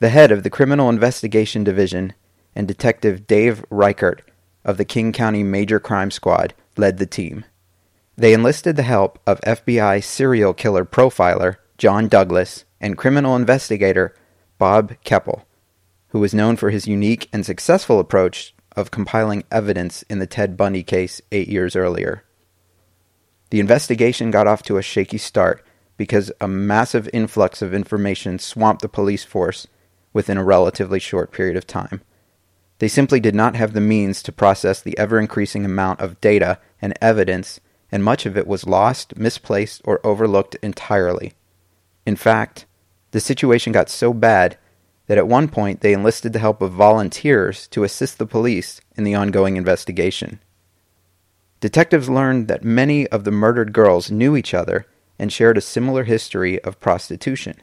The 0.00 0.08
head 0.08 0.32
of 0.32 0.42
the 0.42 0.50
Criminal 0.50 0.88
Investigation 0.88 1.62
Division 1.62 2.14
and 2.56 2.66
Detective 2.66 3.28
Dave 3.28 3.64
Reichert 3.70 4.22
of 4.64 4.78
the 4.78 4.84
King 4.84 5.12
County 5.12 5.44
Major 5.44 5.78
Crime 5.78 6.10
Squad 6.10 6.54
led 6.76 6.98
the 6.98 7.06
team. 7.06 7.44
They 8.16 8.32
enlisted 8.32 8.74
the 8.74 8.82
help 8.82 9.20
of 9.26 9.40
FBI 9.42 10.02
serial 10.02 10.54
killer 10.54 10.84
profiler 10.84 11.56
John 11.78 12.08
Douglas 12.08 12.64
and 12.80 12.96
criminal 12.96 13.36
investigator 13.36 14.14
Bob 14.58 14.94
Keppel, 15.04 15.46
who 16.08 16.18
was 16.18 16.34
known 16.34 16.56
for 16.56 16.70
his 16.70 16.86
unique 16.86 17.28
and 17.32 17.44
successful 17.44 18.00
approach 18.00 18.54
of 18.76 18.90
compiling 18.90 19.44
evidence 19.50 20.02
in 20.02 20.18
the 20.18 20.26
Ted 20.26 20.56
Bundy 20.56 20.82
case 20.82 21.20
eight 21.32 21.48
years 21.48 21.76
earlier. 21.76 22.24
The 23.50 23.60
investigation 23.60 24.30
got 24.30 24.46
off 24.46 24.62
to 24.64 24.76
a 24.76 24.82
shaky 24.82 25.18
start 25.18 25.64
because 25.96 26.32
a 26.40 26.48
massive 26.48 27.10
influx 27.12 27.60
of 27.62 27.74
information 27.74 28.38
swamped 28.38 28.82
the 28.82 28.88
police 28.88 29.24
force 29.24 29.66
within 30.12 30.38
a 30.38 30.44
relatively 30.44 30.98
short 30.98 31.32
period 31.32 31.56
of 31.56 31.66
time. 31.66 32.00
They 32.78 32.88
simply 32.88 33.20
did 33.20 33.34
not 33.34 33.56
have 33.56 33.74
the 33.74 33.80
means 33.80 34.22
to 34.22 34.32
process 34.32 34.80
the 34.80 34.96
ever 34.96 35.18
increasing 35.18 35.64
amount 35.64 36.00
of 36.00 36.20
data 36.20 36.58
and 36.80 36.96
evidence, 37.02 37.60
and 37.92 38.02
much 38.02 38.24
of 38.24 38.38
it 38.38 38.46
was 38.46 38.66
lost, 38.66 39.16
misplaced, 39.16 39.82
or 39.84 40.04
overlooked 40.04 40.54
entirely. 40.62 41.34
In 42.06 42.16
fact, 42.16 42.64
the 43.10 43.20
situation 43.20 43.72
got 43.72 43.88
so 43.88 44.12
bad 44.12 44.56
that 45.06 45.18
at 45.18 45.28
one 45.28 45.48
point 45.48 45.80
they 45.80 45.92
enlisted 45.92 46.32
the 46.32 46.38
help 46.38 46.62
of 46.62 46.72
volunteers 46.72 47.66
to 47.68 47.82
assist 47.82 48.18
the 48.18 48.26
police 48.26 48.80
in 48.96 49.04
the 49.04 49.14
ongoing 49.14 49.56
investigation. 49.56 50.40
Detectives 51.60 52.08
learned 52.08 52.48
that 52.48 52.64
many 52.64 53.06
of 53.08 53.24
the 53.24 53.30
murdered 53.30 53.72
girls 53.72 54.10
knew 54.10 54.36
each 54.36 54.54
other 54.54 54.86
and 55.18 55.32
shared 55.32 55.58
a 55.58 55.60
similar 55.60 56.04
history 56.04 56.62
of 56.62 56.80
prostitution. 56.80 57.56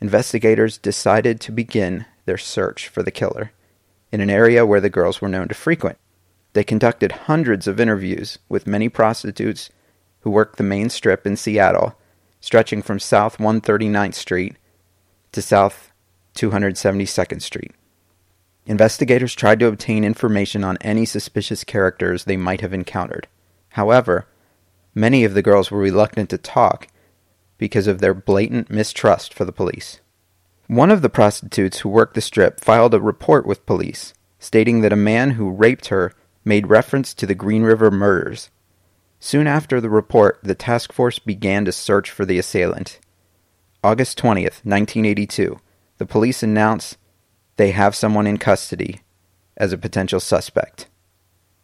Investigators 0.00 0.78
decided 0.78 1.40
to 1.40 1.52
begin 1.52 2.06
their 2.26 2.38
search 2.38 2.88
for 2.88 3.02
the 3.02 3.10
killer 3.10 3.52
in 4.12 4.20
an 4.20 4.30
area 4.30 4.64
where 4.64 4.80
the 4.80 4.90
girls 4.90 5.20
were 5.20 5.28
known 5.28 5.48
to 5.48 5.54
frequent. 5.54 5.98
They 6.52 6.64
conducted 6.64 7.12
hundreds 7.12 7.66
of 7.66 7.80
interviews 7.80 8.38
with 8.48 8.66
many 8.66 8.88
prostitutes 8.88 9.70
who 10.20 10.30
worked 10.30 10.56
the 10.56 10.62
main 10.62 10.90
strip 10.90 11.26
in 11.26 11.36
Seattle, 11.36 11.94
stretching 12.40 12.82
from 12.82 12.98
South 12.98 13.38
139th 13.38 14.14
Street 14.14 14.56
to 15.32 15.42
South 15.42 15.92
272nd 16.34 17.42
Street. 17.42 17.72
Investigators 18.66 19.34
tried 19.34 19.60
to 19.60 19.66
obtain 19.66 20.04
information 20.04 20.64
on 20.64 20.78
any 20.80 21.04
suspicious 21.04 21.64
characters 21.64 22.24
they 22.24 22.36
might 22.36 22.60
have 22.60 22.72
encountered. 22.72 23.26
However, 23.70 24.26
many 24.94 25.24
of 25.24 25.34
the 25.34 25.42
girls 25.42 25.70
were 25.70 25.78
reluctant 25.78 26.30
to 26.30 26.38
talk 26.38 26.88
because 27.58 27.86
of 27.86 28.00
their 28.00 28.14
blatant 28.14 28.70
mistrust 28.70 29.34
for 29.34 29.44
the 29.44 29.52
police. 29.52 30.00
One 30.66 30.90
of 30.90 31.02
the 31.02 31.10
prostitutes 31.10 31.80
who 31.80 31.88
worked 31.88 32.14
the 32.14 32.20
strip 32.20 32.60
filed 32.60 32.94
a 32.94 33.00
report 33.00 33.44
with 33.44 33.66
police, 33.66 34.14
stating 34.38 34.80
that 34.80 34.92
a 34.92 34.96
man 34.96 35.32
who 35.32 35.50
raped 35.50 35.88
her 35.88 36.12
made 36.44 36.68
reference 36.68 37.12
to 37.14 37.26
the 37.26 37.34
Green 37.34 37.62
River 37.62 37.90
murders. 37.90 38.50
Soon 39.20 39.46
after 39.46 39.80
the 39.80 39.90
report, 39.90 40.40
the 40.42 40.54
task 40.54 40.94
force 40.94 41.18
began 41.18 41.66
to 41.66 41.72
search 41.72 42.10
for 42.10 42.24
the 42.24 42.38
assailant. 42.38 42.98
August 43.84 44.18
20th, 44.18 44.64
1982, 44.64 45.60
the 45.98 46.06
police 46.06 46.42
announced 46.42 46.96
they 47.56 47.72
have 47.72 47.94
someone 47.94 48.26
in 48.26 48.38
custody 48.38 49.02
as 49.58 49.74
a 49.74 49.78
potential 49.78 50.20
suspect. 50.20 50.88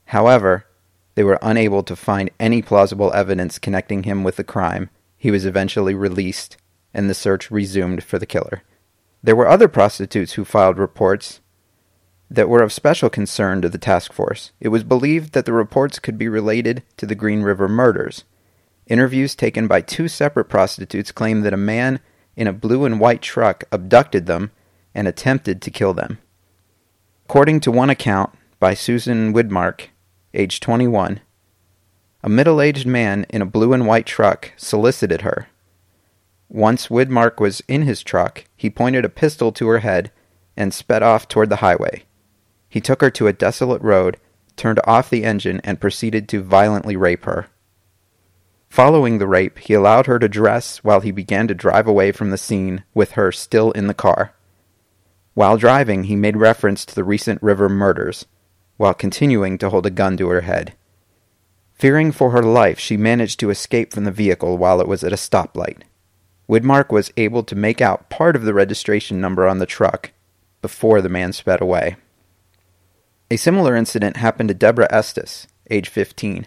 However, 0.06 0.66
they 1.14 1.25
were 1.25 1.38
unable 1.40 1.82
to 1.84 1.96
find 1.96 2.30
any 2.38 2.60
plausible 2.60 3.10
evidence 3.14 3.58
connecting 3.58 4.02
him 4.02 4.22
with 4.22 4.36
the 4.36 4.44
crime. 4.44 4.90
He 5.16 5.30
was 5.30 5.46
eventually 5.46 5.94
released, 5.94 6.58
and 6.92 7.08
the 7.08 7.14
search 7.14 7.50
resumed 7.50 8.04
for 8.04 8.18
the 8.18 8.26
killer. 8.26 8.62
There 9.22 9.34
were 9.34 9.48
other 9.48 9.66
prostitutes 9.66 10.34
who 10.34 10.44
filed 10.44 10.78
reports 10.78 11.40
that 12.30 12.49
were 12.49 12.62
of 12.62 12.73
special 12.73 13.09
concern 13.09 13.62
to 13.62 13.68
the 13.68 13.78
task 13.78 14.12
force. 14.12 14.52
It 14.61 14.68
was 14.68 14.85
believed 14.85 15.33
that 15.33 15.45
the 15.45 15.52
reports 15.52 15.99
could 15.99 16.18
be 16.18 16.28
related 16.28 16.83
to 16.97 17.06
the 17.06 17.14
Green 17.14 17.42
River 17.42 17.68
murders. 17.68 18.25
Interviews 18.87 19.35
taken 19.35 19.66
by 19.66 19.80
two 19.80 20.09
separate 20.09 20.47
prostitutes 20.47 21.12
claimed 21.12 21.45
that 21.45 21.54
a 21.54 21.59
man 21.59 22.00
in 22.37 22.47
a 22.47 22.52
blue 22.52 22.85
and 22.85 23.00
white 23.00 23.23
truck 23.23 23.64
abducted 23.71 24.26
them 24.26 24.50
and 24.95 25.06
attempted 25.06 25.62
to 25.62 25.71
kill 25.71 25.95
them. 25.95 26.18
According 27.26 27.61
to 27.61 27.73
one 27.73 27.90
account 27.90 28.30
by 28.59 28.75
Susan 28.75 29.33
Widmark, 29.33 29.88
age 30.35 30.61
21, 30.61 31.21
a 32.23 32.28
middle 32.28 32.61
aged 32.61 32.87
man 32.87 33.26
in 33.30 33.42
a 33.42 33.47
blue 33.47 33.73
and 33.73 33.87
white 33.87 34.06
truck 34.06 34.52
solicited 34.56 35.23
her 35.23 35.49
once 36.49 36.88
Widmark 36.88 37.40
was 37.40 37.62
in 37.66 37.83
his 37.83 38.02
truck, 38.02 38.45
he 38.56 38.71
pointed 38.71 39.04
a 39.04 39.11
pistol 39.11 39.52
to 39.52 39.66
her 39.68 39.80
head 39.80 40.12
and 40.56 40.73
sped 40.73 41.02
off 41.02 41.28
toward 41.28 41.50
the 41.50 41.56
highway. 41.56 42.04
He 42.76 42.83
took 42.83 43.00
her 43.00 43.09
to 43.12 43.26
a 43.26 43.33
desolate 43.33 43.80
road, 43.80 44.18
turned 44.54 44.80
off 44.85 45.09
the 45.09 45.25
engine, 45.25 45.62
and 45.64 45.80
proceeded 45.80 46.28
to 46.28 46.42
violently 46.42 46.95
rape 46.95 47.25
her. 47.25 47.47
Following 48.68 49.16
the 49.16 49.26
rape, 49.26 49.56
he 49.56 49.73
allowed 49.73 50.04
her 50.04 50.18
to 50.18 50.28
dress 50.28 50.85
while 50.85 51.00
he 51.00 51.11
began 51.11 51.49
to 51.49 51.54
drive 51.54 51.87
away 51.87 52.12
from 52.12 52.28
the 52.28 52.37
scene 52.37 52.85
with 52.92 53.12
her 53.12 53.33
still 53.33 53.71
in 53.71 53.87
the 53.87 53.95
car. 53.95 54.35
While 55.33 55.56
driving, 55.56 56.04
he 56.04 56.16
made 56.16 56.37
reference 56.37 56.85
to 56.85 56.95
the 56.95 57.02
recent 57.02 57.42
river 57.42 57.71
murders, 57.71 58.26
while 58.76 58.92
continuing 58.92 59.56
to 59.56 59.71
hold 59.71 59.87
a 59.87 59.90
gun 59.90 60.18
to 60.18 60.28
her 60.28 60.42
head. 60.42 60.75
Fearing 61.73 62.12
for 62.12 62.33
her 62.33 62.42
life, 62.42 62.78
she 62.78 62.99
managed 62.99 63.40
to 63.40 63.49
escape 63.49 63.90
from 63.90 64.04
the 64.04 64.11
vehicle 64.11 64.59
while 64.59 64.83
it 64.83 64.87
was 64.87 65.02
at 65.02 65.14
a 65.14 65.16
stoplight. 65.16 65.78
Widmark 66.47 66.92
was 66.92 67.11
able 67.16 67.42
to 67.45 67.56
make 67.56 67.80
out 67.80 68.11
part 68.11 68.37
of 68.37 68.42
the 68.42 68.52
registration 68.52 69.18
number 69.18 69.47
on 69.47 69.61
the 69.61 69.64
truck 69.64 70.12
before 70.61 71.00
the 71.00 71.09
man 71.09 71.33
sped 71.33 71.62
away. 71.62 71.97
A 73.28 73.37
similar 73.37 73.75
incident 73.75 74.18
happened 74.18 74.49
to 74.50 74.54
Deborah 74.54 74.87
Estes, 74.88 75.49
age 75.68 75.88
15, 75.88 76.47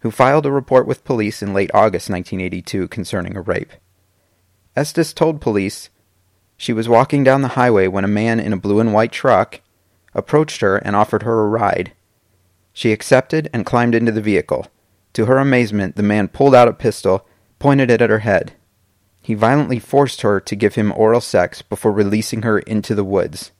who 0.00 0.10
filed 0.10 0.44
a 0.44 0.52
report 0.52 0.86
with 0.86 1.04
police 1.04 1.42
in 1.42 1.54
late 1.54 1.70
August 1.72 2.10
1982 2.10 2.88
concerning 2.88 3.36
a 3.36 3.40
rape. 3.40 3.72
Estes 4.76 5.14
told 5.14 5.40
police 5.40 5.88
she 6.58 6.74
was 6.74 6.90
walking 6.90 7.24
down 7.24 7.40
the 7.40 7.48
highway 7.48 7.86
when 7.86 8.04
a 8.04 8.08
man 8.08 8.38
in 8.38 8.52
a 8.52 8.58
blue 8.58 8.80
and 8.80 8.92
white 8.92 9.12
truck 9.12 9.62
approached 10.14 10.60
her 10.60 10.76
and 10.76 10.94
offered 10.94 11.22
her 11.22 11.40
a 11.40 11.48
ride. 11.48 11.92
She 12.74 12.92
accepted 12.92 13.48
and 13.54 13.64
climbed 13.64 13.94
into 13.94 14.12
the 14.12 14.20
vehicle. 14.20 14.66
To 15.14 15.24
her 15.24 15.38
amazement, 15.38 15.96
the 15.96 16.02
man 16.02 16.28
pulled 16.28 16.54
out 16.54 16.68
a 16.68 16.72
pistol, 16.74 17.26
pointed 17.58 17.90
it 17.90 18.02
at 18.02 18.10
her 18.10 18.18
head. 18.18 18.52
He 19.22 19.32
violently 19.32 19.78
forced 19.78 20.20
her 20.20 20.38
to 20.38 20.56
give 20.56 20.74
him 20.74 20.92
oral 20.92 21.22
sex 21.22 21.62
before 21.62 21.92
releasing 21.92 22.42
her 22.42 22.58
into 22.58 22.94
the 22.94 23.04
woods, 23.04 23.52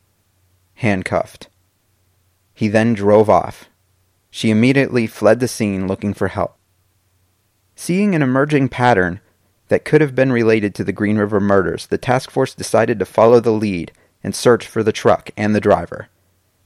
handcuffed. 0.75 1.49
He 2.59 2.67
then 2.67 2.93
drove 2.93 3.31
off. 3.31 3.71
She 4.31 4.51
immediately 4.51 5.07
fled 5.07 5.39
the 5.39 5.47
scene 5.47 5.87
looking 5.87 6.13
for 6.13 6.27
help. 6.27 6.57
Seeing 7.77 8.17
an 8.17 8.23
emerging 8.23 8.71
pattern 8.71 9.21
that 9.69 9.85
could 9.85 10.01
have 10.01 10.17
been 10.17 10.33
related 10.33 10.75
to 10.75 10.83
the 10.83 10.93
Green 10.93 11.19
River 11.19 11.39
murders, 11.39 11.87
the 11.87 11.99
task 11.99 12.33
force 12.33 12.55
decided 12.55 12.99
to 12.99 13.05
follow 13.05 13.39
the 13.39 13.53
lead 13.53 13.93
and 14.25 14.35
search 14.35 14.67
for 14.67 14.83
the 14.83 14.91
truck 14.91 15.31
and 15.37 15.55
the 15.55 15.61
driver. 15.61 16.09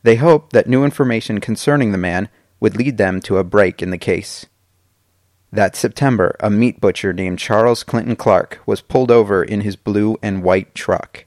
They 0.03 0.17
hoped 0.17 0.55
that 0.55 0.67
new 0.67 0.83
information 0.83 1.41
concerning 1.41 1.93
the 1.93 1.99
man 1.99 2.31
would 2.59 2.75
lead 2.75 2.97
them 2.97 3.21
to 3.25 3.37
a 3.37 3.45
break 3.45 3.83
in 3.83 3.91
the 3.91 3.99
case. 3.99 4.47
That 5.53 5.77
September, 5.77 6.35
a 6.41 6.49
meat 6.49 6.81
butcher 6.81 7.13
named 7.13 7.39
Charles 7.39 7.85
Clinton 7.85 8.17
Clark 8.17 8.61
was 8.65 8.81
pulled 8.81 9.11
over 9.11 9.45
in 9.45 9.61
his 9.61 9.77
blue 9.77 10.17
and 10.23 10.43
white 10.43 10.75
truck 10.75 11.27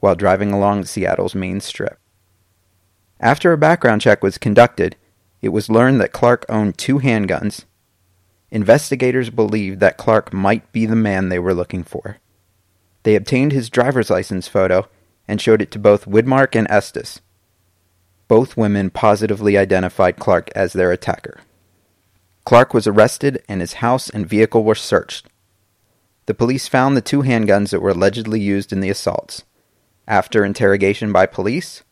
while 0.00 0.14
driving 0.14 0.52
along 0.52 0.84
Seattle's 0.84 1.34
main 1.34 1.62
strip. 1.62 1.98
After 3.20 3.52
a 3.52 3.58
background 3.58 4.00
check 4.00 4.22
was 4.22 4.38
conducted, 4.38 4.96
it 5.40 5.50
was 5.50 5.70
learned 5.70 6.00
that 6.00 6.12
Clark 6.12 6.44
owned 6.48 6.78
two 6.78 6.98
handguns. 6.98 7.64
Investigators 8.50 9.30
believed 9.30 9.80
that 9.80 9.96
Clark 9.96 10.32
might 10.32 10.70
be 10.72 10.86
the 10.86 10.96
man 10.96 11.28
they 11.28 11.38
were 11.38 11.54
looking 11.54 11.84
for. 11.84 12.18
They 13.02 13.14
obtained 13.14 13.52
his 13.52 13.70
driver's 13.70 14.10
license 14.10 14.48
photo 14.48 14.88
and 15.28 15.40
showed 15.40 15.62
it 15.62 15.70
to 15.72 15.78
both 15.78 16.06
Widmark 16.06 16.54
and 16.56 16.66
Estes. 16.70 17.20
Both 18.28 18.56
women 18.56 18.90
positively 18.90 19.58
identified 19.58 20.18
Clark 20.18 20.50
as 20.54 20.72
their 20.72 20.92
attacker. 20.92 21.40
Clark 22.44 22.74
was 22.74 22.86
arrested 22.86 23.42
and 23.48 23.60
his 23.60 23.74
house 23.74 24.10
and 24.10 24.28
vehicle 24.28 24.64
were 24.64 24.74
searched. 24.74 25.28
The 26.26 26.34
police 26.34 26.68
found 26.68 26.96
the 26.96 27.02
two 27.02 27.22
handguns 27.22 27.70
that 27.70 27.80
were 27.80 27.90
allegedly 27.90 28.40
used 28.40 28.72
in 28.72 28.80
the 28.80 28.90
assaults. 28.90 29.44
After 30.08 30.44
interrogation 30.44 31.12
by 31.12 31.26
police, 31.26 31.82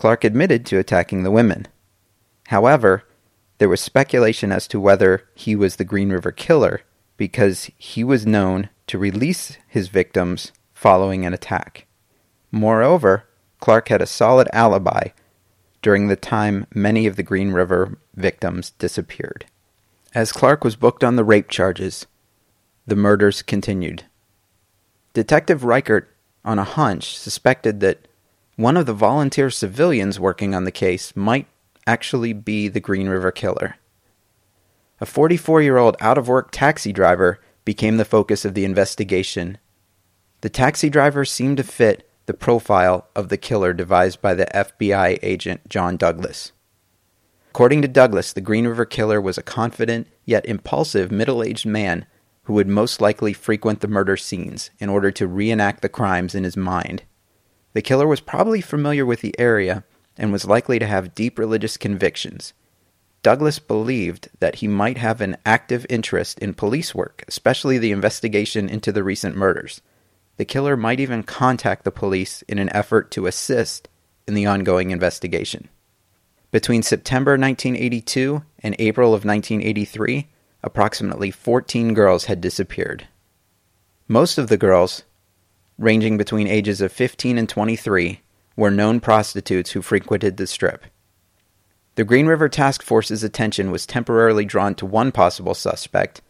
Clark 0.00 0.24
admitted 0.24 0.64
to 0.64 0.78
attacking 0.78 1.24
the 1.24 1.30
women. 1.30 1.68
However, 2.46 3.04
there 3.58 3.68
was 3.68 3.82
speculation 3.82 4.50
as 4.50 4.66
to 4.68 4.80
whether 4.80 5.28
he 5.34 5.54
was 5.54 5.76
the 5.76 5.84
Green 5.84 6.08
River 6.08 6.32
Killer 6.32 6.80
because 7.18 7.70
he 7.76 8.02
was 8.02 8.24
known 8.24 8.70
to 8.86 8.96
release 8.96 9.58
his 9.68 9.88
victims 9.88 10.52
following 10.72 11.26
an 11.26 11.34
attack. 11.34 11.86
Moreover, 12.50 13.28
Clark 13.60 13.90
had 13.90 14.00
a 14.00 14.06
solid 14.06 14.48
alibi 14.54 15.08
during 15.82 16.08
the 16.08 16.16
time 16.16 16.66
many 16.74 17.06
of 17.06 17.16
the 17.16 17.22
Green 17.22 17.50
River 17.50 17.98
victims 18.14 18.70
disappeared. 18.70 19.44
As 20.14 20.32
Clark 20.32 20.64
was 20.64 20.76
booked 20.76 21.04
on 21.04 21.16
the 21.16 21.24
rape 21.24 21.50
charges, 21.50 22.06
the 22.86 22.96
murders 22.96 23.42
continued. 23.42 24.04
Detective 25.12 25.62
Reichert, 25.62 26.08
on 26.42 26.58
a 26.58 26.64
hunch, 26.64 27.18
suspected 27.18 27.80
that 27.80 28.06
one 28.60 28.76
of 28.76 28.84
the 28.84 28.92
volunteer 28.92 29.48
civilians 29.48 30.20
working 30.20 30.54
on 30.54 30.64
the 30.64 30.70
case 30.70 31.16
might 31.16 31.46
actually 31.86 32.34
be 32.34 32.68
the 32.68 32.78
Green 32.78 33.08
River 33.08 33.32
Killer. 33.32 33.76
A 35.00 35.06
44 35.06 35.62
year 35.62 35.78
old 35.78 35.96
out 35.98 36.18
of 36.18 36.28
work 36.28 36.50
taxi 36.52 36.92
driver 36.92 37.40
became 37.64 37.96
the 37.96 38.04
focus 38.04 38.44
of 38.44 38.52
the 38.52 38.66
investigation. 38.66 39.56
The 40.42 40.50
taxi 40.50 40.90
driver 40.90 41.24
seemed 41.24 41.56
to 41.56 41.62
fit 41.62 42.06
the 42.26 42.34
profile 42.34 43.08
of 43.16 43.30
the 43.30 43.38
killer 43.38 43.72
devised 43.72 44.20
by 44.20 44.34
the 44.34 44.46
FBI 44.54 45.18
agent 45.22 45.66
John 45.70 45.96
Douglas. 45.96 46.52
According 47.48 47.80
to 47.80 47.88
Douglas, 47.88 48.34
the 48.34 48.42
Green 48.42 48.66
River 48.66 48.84
Killer 48.84 49.22
was 49.22 49.38
a 49.38 49.42
confident 49.42 50.06
yet 50.26 50.44
impulsive 50.44 51.10
middle 51.10 51.42
aged 51.42 51.64
man 51.64 52.04
who 52.42 52.52
would 52.52 52.68
most 52.68 53.00
likely 53.00 53.32
frequent 53.32 53.80
the 53.80 53.88
murder 53.88 54.18
scenes 54.18 54.70
in 54.78 54.90
order 54.90 55.10
to 55.12 55.26
reenact 55.26 55.80
the 55.80 55.88
crimes 55.88 56.34
in 56.34 56.44
his 56.44 56.58
mind. 56.58 57.04
The 57.72 57.82
killer 57.82 58.06
was 58.06 58.20
probably 58.20 58.60
familiar 58.60 59.06
with 59.06 59.20
the 59.20 59.38
area 59.38 59.84
and 60.16 60.32
was 60.32 60.44
likely 60.44 60.78
to 60.78 60.86
have 60.86 61.14
deep 61.14 61.38
religious 61.38 61.76
convictions. 61.76 62.52
Douglas 63.22 63.58
believed 63.58 64.28
that 64.40 64.56
he 64.56 64.68
might 64.68 64.98
have 64.98 65.20
an 65.20 65.36
active 65.44 65.84
interest 65.88 66.38
in 66.38 66.54
police 66.54 66.94
work, 66.94 67.22
especially 67.28 67.78
the 67.78 67.92
investigation 67.92 68.68
into 68.68 68.92
the 68.92 69.04
recent 69.04 69.36
murders. 69.36 69.82
The 70.36 70.44
killer 70.46 70.76
might 70.76 71.00
even 71.00 71.22
contact 71.22 71.84
the 71.84 71.90
police 71.90 72.42
in 72.42 72.58
an 72.58 72.74
effort 72.74 73.10
to 73.12 73.26
assist 73.26 73.88
in 74.26 74.34
the 74.34 74.46
ongoing 74.46 74.90
investigation. 74.90 75.68
Between 76.50 76.82
September 76.82 77.32
1982 77.32 78.42
and 78.60 78.74
April 78.78 79.08
of 79.08 79.24
1983, 79.24 80.28
approximately 80.62 81.30
14 81.30 81.94
girls 81.94 82.24
had 82.24 82.40
disappeared. 82.40 83.06
Most 84.08 84.38
of 84.38 84.48
the 84.48 84.56
girls, 84.56 85.04
ranging 85.80 86.18
between 86.18 86.46
ages 86.46 86.82
of 86.82 86.92
15 86.92 87.38
and 87.38 87.48
23, 87.48 88.20
were 88.54 88.70
known 88.70 89.00
prostitutes 89.00 89.70
who 89.70 89.80
frequented 89.80 90.36
the 90.36 90.46
strip. 90.46 90.84
The 91.94 92.04
Green 92.04 92.26
River 92.26 92.50
Task 92.50 92.82
Force's 92.82 93.24
attention 93.24 93.70
was 93.70 93.86
temporarily 93.86 94.44
drawn 94.44 94.74
to 94.76 94.86
one 94.86 95.10
possible 95.10 95.54
suspect, 95.54 96.20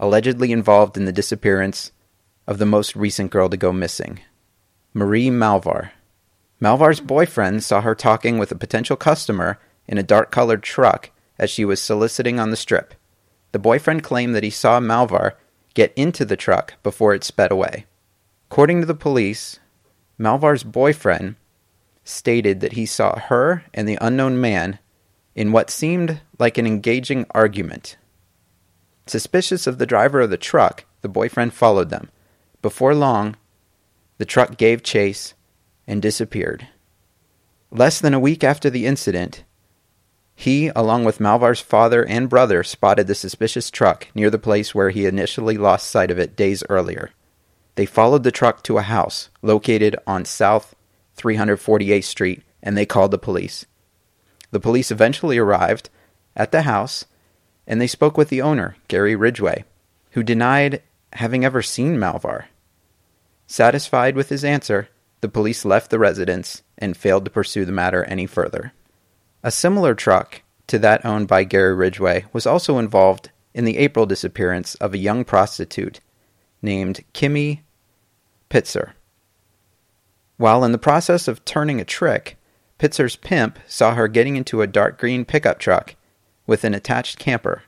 allegedly 0.00 0.52
involved 0.52 0.96
in 0.96 1.04
the 1.04 1.12
disappearance 1.12 1.92
of 2.46 2.58
the 2.58 2.66
most 2.66 2.96
recent 2.96 3.30
girl 3.30 3.50
to 3.50 3.58
go 3.58 3.72
missing, 3.72 4.20
Marie 4.94 5.28
Malvar. 5.28 5.90
Malvar's 6.60 7.00
boyfriend 7.00 7.62
saw 7.62 7.82
her 7.82 7.94
talking 7.94 8.38
with 8.38 8.50
a 8.52 8.56
potential 8.56 8.96
customer 8.96 9.58
in 9.86 9.98
a 9.98 10.02
dark 10.02 10.30
colored 10.30 10.62
truck 10.62 11.10
as 11.38 11.50
she 11.50 11.64
was 11.64 11.80
soliciting 11.80 12.40
on 12.40 12.50
the 12.50 12.56
strip. 12.56 12.94
The 13.52 13.58
boyfriend 13.58 14.02
claimed 14.02 14.34
that 14.34 14.44
he 14.44 14.50
saw 14.50 14.80
Malvar 14.80 15.32
get 15.74 15.92
into 15.94 16.24
the 16.24 16.36
truck 16.36 16.74
before 16.82 17.12
it 17.12 17.22
sped 17.22 17.52
away. 17.52 17.84
According 18.50 18.80
to 18.80 18.86
the 18.86 18.94
police, 18.94 19.58
Malvar's 20.18 20.62
boyfriend 20.62 21.36
stated 22.04 22.60
that 22.60 22.74
he 22.74 22.86
saw 22.86 23.18
her 23.18 23.64
and 23.72 23.88
the 23.88 23.98
unknown 24.00 24.40
man 24.40 24.78
in 25.34 25.52
what 25.52 25.70
seemed 25.70 26.20
like 26.38 26.58
an 26.58 26.66
engaging 26.66 27.26
argument. 27.30 27.96
Suspicious 29.06 29.66
of 29.66 29.78
the 29.78 29.86
driver 29.86 30.20
of 30.20 30.30
the 30.30 30.36
truck, 30.36 30.84
the 31.02 31.08
boyfriend 31.08 31.52
followed 31.52 31.90
them. 31.90 32.10
Before 32.62 32.94
long, 32.94 33.36
the 34.18 34.24
truck 34.24 34.56
gave 34.56 34.82
chase 34.82 35.34
and 35.86 36.00
disappeared. 36.00 36.68
Less 37.70 38.00
than 38.00 38.14
a 38.14 38.20
week 38.20 38.44
after 38.44 38.70
the 38.70 38.86
incident, 38.86 39.44
he, 40.36 40.68
along 40.74 41.04
with 41.04 41.20
Malvar's 41.20 41.60
father 41.60 42.04
and 42.04 42.28
brother, 42.28 42.62
spotted 42.62 43.06
the 43.06 43.14
suspicious 43.14 43.70
truck 43.70 44.08
near 44.14 44.30
the 44.30 44.38
place 44.38 44.74
where 44.74 44.90
he 44.90 45.06
initially 45.06 45.56
lost 45.56 45.90
sight 45.90 46.10
of 46.10 46.18
it 46.18 46.36
days 46.36 46.62
earlier. 46.68 47.10
They 47.76 47.86
followed 47.86 48.22
the 48.22 48.30
truck 48.30 48.62
to 48.64 48.78
a 48.78 48.82
house 48.82 49.30
located 49.42 49.96
on 50.06 50.24
South 50.24 50.74
348th 51.16 52.04
Street 52.04 52.42
and 52.62 52.76
they 52.76 52.86
called 52.86 53.10
the 53.10 53.18
police. 53.18 53.66
The 54.50 54.60
police 54.60 54.90
eventually 54.90 55.38
arrived 55.38 55.90
at 56.36 56.52
the 56.52 56.62
house 56.62 57.04
and 57.66 57.80
they 57.80 57.86
spoke 57.86 58.16
with 58.16 58.28
the 58.28 58.42
owner, 58.42 58.76
Gary 58.88 59.16
Ridgway, 59.16 59.64
who 60.12 60.22
denied 60.22 60.82
having 61.14 61.44
ever 61.44 61.62
seen 61.62 61.96
Malvar. 61.96 62.44
Satisfied 63.46 64.16
with 64.16 64.28
his 64.28 64.44
answer, 64.44 64.88
the 65.20 65.28
police 65.28 65.64
left 65.64 65.90
the 65.90 65.98
residence 65.98 66.62
and 66.78 66.96
failed 66.96 67.24
to 67.24 67.30
pursue 67.30 67.64
the 67.64 67.72
matter 67.72 68.04
any 68.04 68.26
further. 68.26 68.72
A 69.42 69.50
similar 69.50 69.94
truck 69.94 70.42
to 70.66 70.78
that 70.78 71.04
owned 71.04 71.28
by 71.28 71.44
Gary 71.44 71.74
Ridgway 71.74 72.24
was 72.32 72.46
also 72.46 72.78
involved 72.78 73.30
in 73.52 73.64
the 73.64 73.78
April 73.78 74.06
disappearance 74.06 74.74
of 74.76 74.94
a 74.94 74.98
young 74.98 75.24
prostitute 75.24 76.00
named 76.62 77.04
Kimmy 77.12 77.60
Pitzer. 78.50 78.92
While 80.36 80.64
in 80.64 80.72
the 80.72 80.78
process 80.78 81.28
of 81.28 81.44
turning 81.44 81.80
a 81.80 81.84
trick, 81.84 82.36
Pitzer's 82.78 83.16
pimp 83.16 83.58
saw 83.66 83.94
her 83.94 84.08
getting 84.08 84.36
into 84.36 84.62
a 84.62 84.66
dark 84.66 84.98
green 84.98 85.24
pickup 85.24 85.58
truck 85.58 85.94
with 86.46 86.64
an 86.64 86.74
attached 86.74 87.18
camper. 87.18 87.62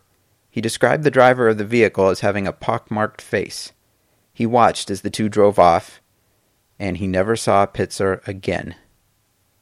He 0.50 0.60
described 0.60 1.04
the 1.04 1.10
driver 1.10 1.48
of 1.48 1.58
the 1.58 1.64
vehicle 1.64 2.08
as 2.08 2.20
having 2.20 2.46
a 2.46 2.52
pockmarked 2.52 3.22
face. 3.22 3.72
He 4.32 4.46
watched 4.46 4.90
as 4.90 5.02
the 5.02 5.10
two 5.10 5.28
drove 5.28 5.58
off, 5.58 6.00
and 6.78 6.96
he 6.96 7.06
never 7.06 7.36
saw 7.36 7.66
Pitzer 7.66 8.26
again. 8.26 8.74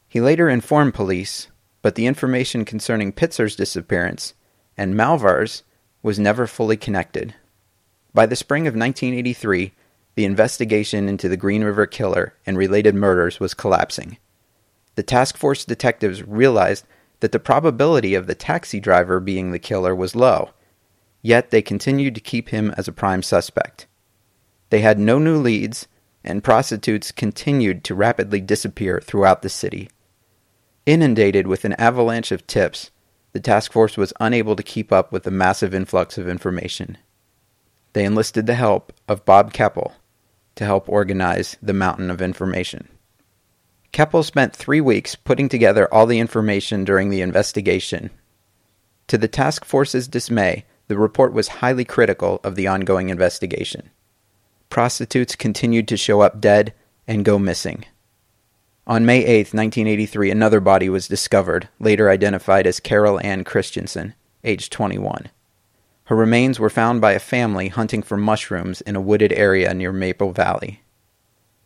He 0.08 0.20
later 0.20 0.48
informed 0.48 0.94
police, 0.94 1.48
but 1.82 1.94
the 1.94 2.06
information 2.06 2.64
concerning 2.64 3.12
Pitzer's 3.12 3.56
disappearance 3.56 4.34
and 4.76 4.94
Malvar's 4.94 5.62
was 6.02 6.18
never 6.18 6.46
fully 6.46 6.76
connected. 6.76 7.34
By 8.12 8.26
the 8.26 8.36
spring 8.36 8.66
of 8.66 8.74
1983, 8.74 9.72
the 10.14 10.24
investigation 10.24 11.08
into 11.08 11.28
the 11.28 11.36
Green 11.36 11.64
River 11.64 11.86
Killer 11.86 12.34
and 12.46 12.56
related 12.56 12.94
murders 12.94 13.40
was 13.40 13.54
collapsing. 13.54 14.18
The 14.94 15.02
task 15.02 15.36
force 15.36 15.64
detectives 15.64 16.22
realized 16.22 16.86
that 17.20 17.32
the 17.32 17.40
probability 17.40 18.14
of 18.14 18.26
the 18.26 18.34
taxi 18.34 18.78
driver 18.78 19.18
being 19.18 19.50
the 19.50 19.58
killer 19.58 19.94
was 19.94 20.14
low, 20.14 20.50
yet 21.22 21.50
they 21.50 21.62
continued 21.62 22.14
to 22.14 22.20
keep 22.20 22.50
him 22.50 22.72
as 22.76 22.86
a 22.86 22.92
prime 22.92 23.22
suspect. 23.22 23.86
They 24.70 24.80
had 24.80 24.98
no 24.98 25.18
new 25.18 25.38
leads, 25.38 25.88
and 26.22 26.44
prostitutes 26.44 27.12
continued 27.12 27.84
to 27.84 27.94
rapidly 27.94 28.40
disappear 28.40 29.00
throughout 29.00 29.42
the 29.42 29.48
city. 29.48 29.90
Inundated 30.86 31.46
with 31.46 31.64
an 31.64 31.74
avalanche 31.74 32.30
of 32.30 32.46
tips, 32.46 32.90
the 33.32 33.40
task 33.40 33.72
force 33.72 33.96
was 33.96 34.12
unable 34.20 34.54
to 34.54 34.62
keep 34.62 34.92
up 34.92 35.10
with 35.10 35.24
the 35.24 35.30
massive 35.30 35.74
influx 35.74 36.18
of 36.18 36.28
information. 36.28 36.98
They 37.94 38.04
enlisted 38.04 38.46
the 38.46 38.54
help 38.54 38.92
of 39.08 39.24
Bob 39.24 39.52
Keppel, 39.52 39.94
to 40.56 40.64
help 40.64 40.88
organize 40.88 41.56
the 41.62 41.72
mountain 41.72 42.10
of 42.10 42.22
information. 42.22 42.88
Keppel 43.92 44.22
spent 44.22 44.56
three 44.56 44.80
weeks 44.80 45.14
putting 45.14 45.48
together 45.48 45.92
all 45.92 46.06
the 46.06 46.18
information 46.18 46.84
during 46.84 47.10
the 47.10 47.20
investigation. 47.20 48.10
To 49.08 49.18
the 49.18 49.28
task 49.28 49.64
force's 49.64 50.08
dismay, 50.08 50.64
the 50.88 50.98
report 50.98 51.32
was 51.32 51.48
highly 51.48 51.84
critical 51.84 52.40
of 52.42 52.56
the 52.56 52.66
ongoing 52.66 53.08
investigation. 53.08 53.90
Prostitutes 54.68 55.36
continued 55.36 55.86
to 55.88 55.96
show 55.96 56.20
up 56.20 56.40
dead 56.40 56.74
and 57.06 57.24
go 57.24 57.38
missing. 57.38 57.84
On 58.86 59.06
May 59.06 59.24
8, 59.24 59.54
1983, 59.54 60.30
another 60.30 60.60
body 60.60 60.88
was 60.88 61.08
discovered, 61.08 61.68
later 61.78 62.10
identified 62.10 62.66
as 62.66 62.80
Carol 62.80 63.18
Ann 63.24 63.44
Christensen, 63.44 64.14
age 64.42 64.68
21. 64.68 65.30
Her 66.04 66.16
remains 66.16 66.60
were 66.60 66.70
found 66.70 67.00
by 67.00 67.12
a 67.12 67.18
family 67.18 67.68
hunting 67.68 68.02
for 68.02 68.16
mushrooms 68.16 68.82
in 68.82 68.94
a 68.94 69.00
wooded 69.00 69.32
area 69.32 69.72
near 69.72 69.92
Maple 69.92 70.32
Valley. 70.32 70.82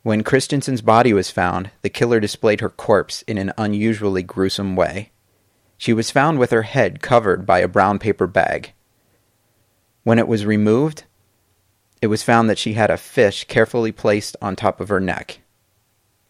When 0.03 0.23
Christensen's 0.23 0.81
body 0.81 1.13
was 1.13 1.31
found, 1.31 1.71
the 1.83 1.91
killer 1.91 2.21
displayed 2.21 2.61
her 2.61 2.71
corpse 2.71 3.23
in 3.23 3.37
an 3.37 3.53
unusually 3.59 4.23
gruesome 4.23 4.77
way. 4.77 5.11
She 5.77 5.93
was 5.93 6.13
found 6.13 6.39
with 6.39 6.53
her 6.53 6.63
head 6.63 7.03
covered 7.03 7.47
by 7.47 7.59
a 7.59 7.69
brown 7.69 7.99
paper 7.99 8.29
bag. 8.29 8.73
When 10.05 10.21
it 10.21 10.29
was 10.29 10.47
removed, 10.47 11.05
it 12.01 12.07
was 12.07 12.23
found 12.23 12.49
that 12.49 12.59
she 12.59 12.75
had 12.75 12.91
a 12.91 12.97
fish 12.97 13.45
carefully 13.45 13.91
placed 13.91 14.37
on 14.41 14.55
top 14.55 14.81
of 14.81 14.89
her 14.89 15.01
neck. 15.01 15.41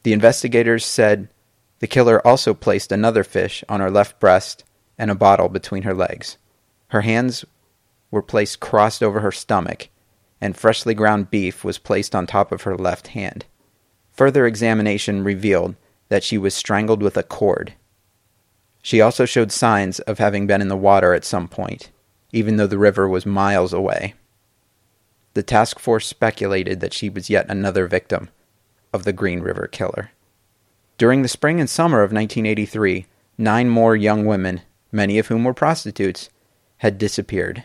The 0.03 0.15
investigators 0.15 0.87
said 0.87 1.29
the 1.81 1.87
killer 1.87 2.27
also 2.27 2.55
placed 2.55 2.91
another 2.91 3.23
fish 3.23 3.63
on 3.69 3.81
her 3.81 3.91
left 3.91 4.19
breast 4.19 4.65
and 4.97 5.11
a 5.11 5.15
bottle 5.15 5.51
between 5.51 5.83
her 5.83 5.95
legs. 5.95 6.39
Her 6.89 7.03
hands 7.03 7.45
were 8.11 8.23
placed 8.23 8.61
crossed 8.61 9.03
over 9.03 9.21
her 9.21 9.33
stomach, 9.33 9.89
and 10.41 10.57
freshly 10.57 10.95
ground 10.95 11.31
beef 11.31 11.65
was 11.65 11.79
placed 11.79 12.15
on 12.15 12.27
top 12.27 12.53
of 12.53 12.63
her 12.63 12.77
left 12.77 13.09
hand. 13.09 13.45
Further 14.13 14.47
examination 14.47 15.25
revealed 15.25 15.77
that 16.09 16.25
she 16.25 16.39
was 16.39 16.55
strangled 16.55 17.03
with 17.03 17.17
a 17.17 17.23
cord. 17.23 17.75
She 18.83 19.01
also 19.01 19.25
showed 19.25 19.53
signs 19.53 19.99
of 20.01 20.19
having 20.19 20.47
been 20.47 20.63
in 20.63 20.69
the 20.69 20.77
water 20.77 21.13
at 21.13 21.25
some 21.25 21.49
point, 21.49 21.91
even 22.33 22.57
though 22.57 22.67
the 22.67 22.79
river 22.79 23.09
was 23.09 23.27
miles 23.27 23.73
away. 23.73 24.15
The 25.35 25.43
task 25.43 25.79
force 25.79 26.07
speculated 26.07 26.81
that 26.81 26.95
she 26.95 27.09
was 27.09 27.31
yet 27.31 27.47
another 27.49 27.87
victim 27.87 28.31
of 28.93 29.05
the 29.05 29.13
Green 29.13 29.41
River 29.41 29.67
Killer. 29.67 30.11
During 30.97 31.23
the 31.23 31.29
spring 31.29 31.61
and 31.61 31.71
summer 31.71 31.99
of 31.99 32.13
1983, 32.13 33.07
nine 33.37 33.69
more 33.69 33.95
young 33.95 34.25
women, 34.25 34.63
many 34.91 35.19
of 35.19 35.29
whom 35.29 35.45
were 35.45 35.55
prostitutes, 35.55 36.31
had 36.79 36.99
disappeared. 36.99 37.65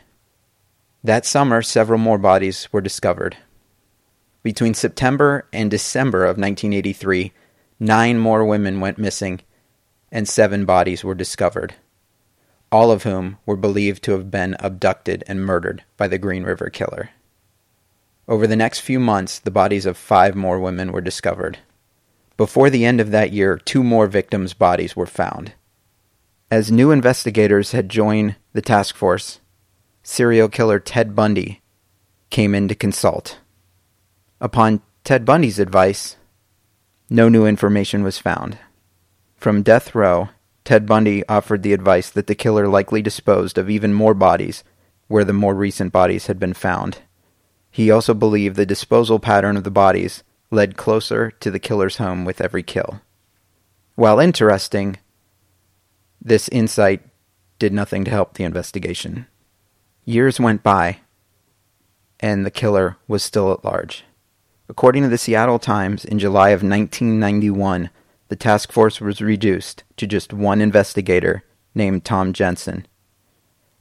That 1.04 1.26
summer, 1.26 1.62
several 1.62 2.00
more 2.00 2.18
bodies 2.18 2.70
were 2.72 2.80
discovered. 2.80 3.38
Between 4.42 4.74
September 4.74 5.48
and 5.52 5.70
December 5.70 6.24
of 6.24 6.38
1983, 6.38 7.34
nine 7.80 8.18
more 8.18 8.46
women 8.46 8.80
went 8.80 8.98
missing 8.98 9.42
and 10.14 10.30
seven 10.30 10.64
bodies 10.64 11.04
were 11.04 11.16
discovered, 11.16 11.74
all 12.72 12.92
of 12.92 13.02
whom 13.02 13.40
were 13.48 13.58
believed 13.58 14.04
to 14.04 14.12
have 14.12 14.30
been 14.30 14.56
abducted 14.60 15.24
and 15.28 15.44
murdered 15.44 15.84
by 15.98 16.08
the 16.08 16.20
Green 16.20 16.44
River 16.44 16.70
Killer. 16.70 17.10
Over 18.28 18.46
the 18.46 18.56
next 18.56 18.80
few 18.82 19.00
months, 19.00 19.40
the 19.40 19.52
bodies 19.52 19.88
of 19.88 19.98
five 19.98 20.36
more 20.36 20.60
women 20.60 20.92
were 20.92 21.02
discovered. 21.02 21.58
Before 22.38 22.70
the 22.70 22.86
end 22.86 23.02
of 23.02 23.12
that 23.12 23.32
year, 23.32 23.58
two 23.58 23.84
more 23.84 24.08
victims' 24.08 24.54
bodies 24.54 24.96
were 24.96 25.08
found. 25.08 25.54
As 26.52 26.72
new 26.72 26.92
investigators 26.92 27.72
had 27.72 27.90
joined 27.90 28.36
the 28.54 28.62
task 28.62 28.96
force, 28.96 29.40
serial 30.04 30.50
killer 30.50 30.80
Ted 30.80 31.16
Bundy 31.16 31.62
came 32.30 32.54
in 32.54 32.68
to 32.68 32.76
consult. 32.76 33.40
Upon 34.40 34.82
Ted 35.04 35.26
Bundy's 35.26 35.60
advice, 35.60 36.18
no 37.10 37.30
new 37.30 37.46
information 37.46 38.04
was 38.04 38.18
found. 38.18 38.58
From 39.36 39.64
death 39.64 39.96
row, 39.96 40.30
Ted 40.66 40.86
Bundy 40.86 41.26
offered 41.28 41.64
the 41.64 41.74
advice 41.74 42.10
that 42.10 42.28
the 42.28 42.36
killer 42.36 42.68
likely 42.68 43.02
disposed 43.02 43.58
of 43.58 43.70
even 43.70 43.94
more 43.94 44.14
bodies 44.14 44.64
where 45.08 45.26
the 45.26 45.34
more 45.34 45.54
recent 45.54 45.92
bodies 45.92 46.28
had 46.28 46.40
been 46.40 46.54
found. 46.54 47.00
He 47.70 47.92
also 47.92 48.14
believed 48.14 48.56
the 48.56 48.66
disposal 48.66 49.20
pattern 49.20 49.58
of 49.58 49.64
the 49.64 49.72
bodies 49.72 50.24
led 50.52 50.78
closer 50.78 51.32
to 51.32 51.52
the 51.52 51.60
killer's 51.60 51.98
home 51.98 52.26
with 52.26 52.40
every 52.40 52.64
kill. 52.64 53.02
While 53.96 54.20
interesting, 54.20 54.98
this 56.22 56.48
insight 56.50 57.02
did 57.60 57.74
nothing 57.74 58.06
to 58.06 58.12
help 58.12 58.34
the 58.34 58.44
investigation. 58.44 59.28
Years 60.06 60.38
went 60.38 60.64
by, 60.64 60.98
and 62.20 62.46
the 62.46 62.52
killer 62.52 62.98
was 63.08 63.24
still 63.24 63.54
at 63.54 63.64
large. 63.64 64.04
According 64.68 65.04
to 65.04 65.10
the 65.10 65.18
Seattle 65.18 65.60
Times, 65.60 66.04
in 66.04 66.20
July 66.20 66.50
of 66.50 66.62
1991, 66.62 67.90
the 68.28 68.36
task 68.36 68.74
force 68.74 69.00
was 69.00 69.22
reduced 69.22 69.86
to 69.96 70.06
just 70.06 70.34
one 70.34 70.60
investigator 70.60 71.44
named 71.74 72.04
Tom 72.04 72.34
Jensen. 72.34 72.86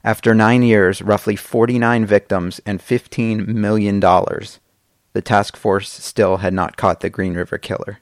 After 0.01 0.33
nine 0.33 0.63
years, 0.63 1.01
roughly 1.01 1.35
49 1.35 2.05
victims, 2.05 2.61
and 2.65 2.79
$15 2.79 3.47
million, 3.47 3.99
the 3.99 5.21
task 5.21 5.57
force 5.57 5.89
still 5.89 6.37
had 6.37 6.53
not 6.53 6.77
caught 6.77 7.01
the 7.01 7.09
Green 7.09 7.33
River 7.33 7.57
Killer. 7.57 7.99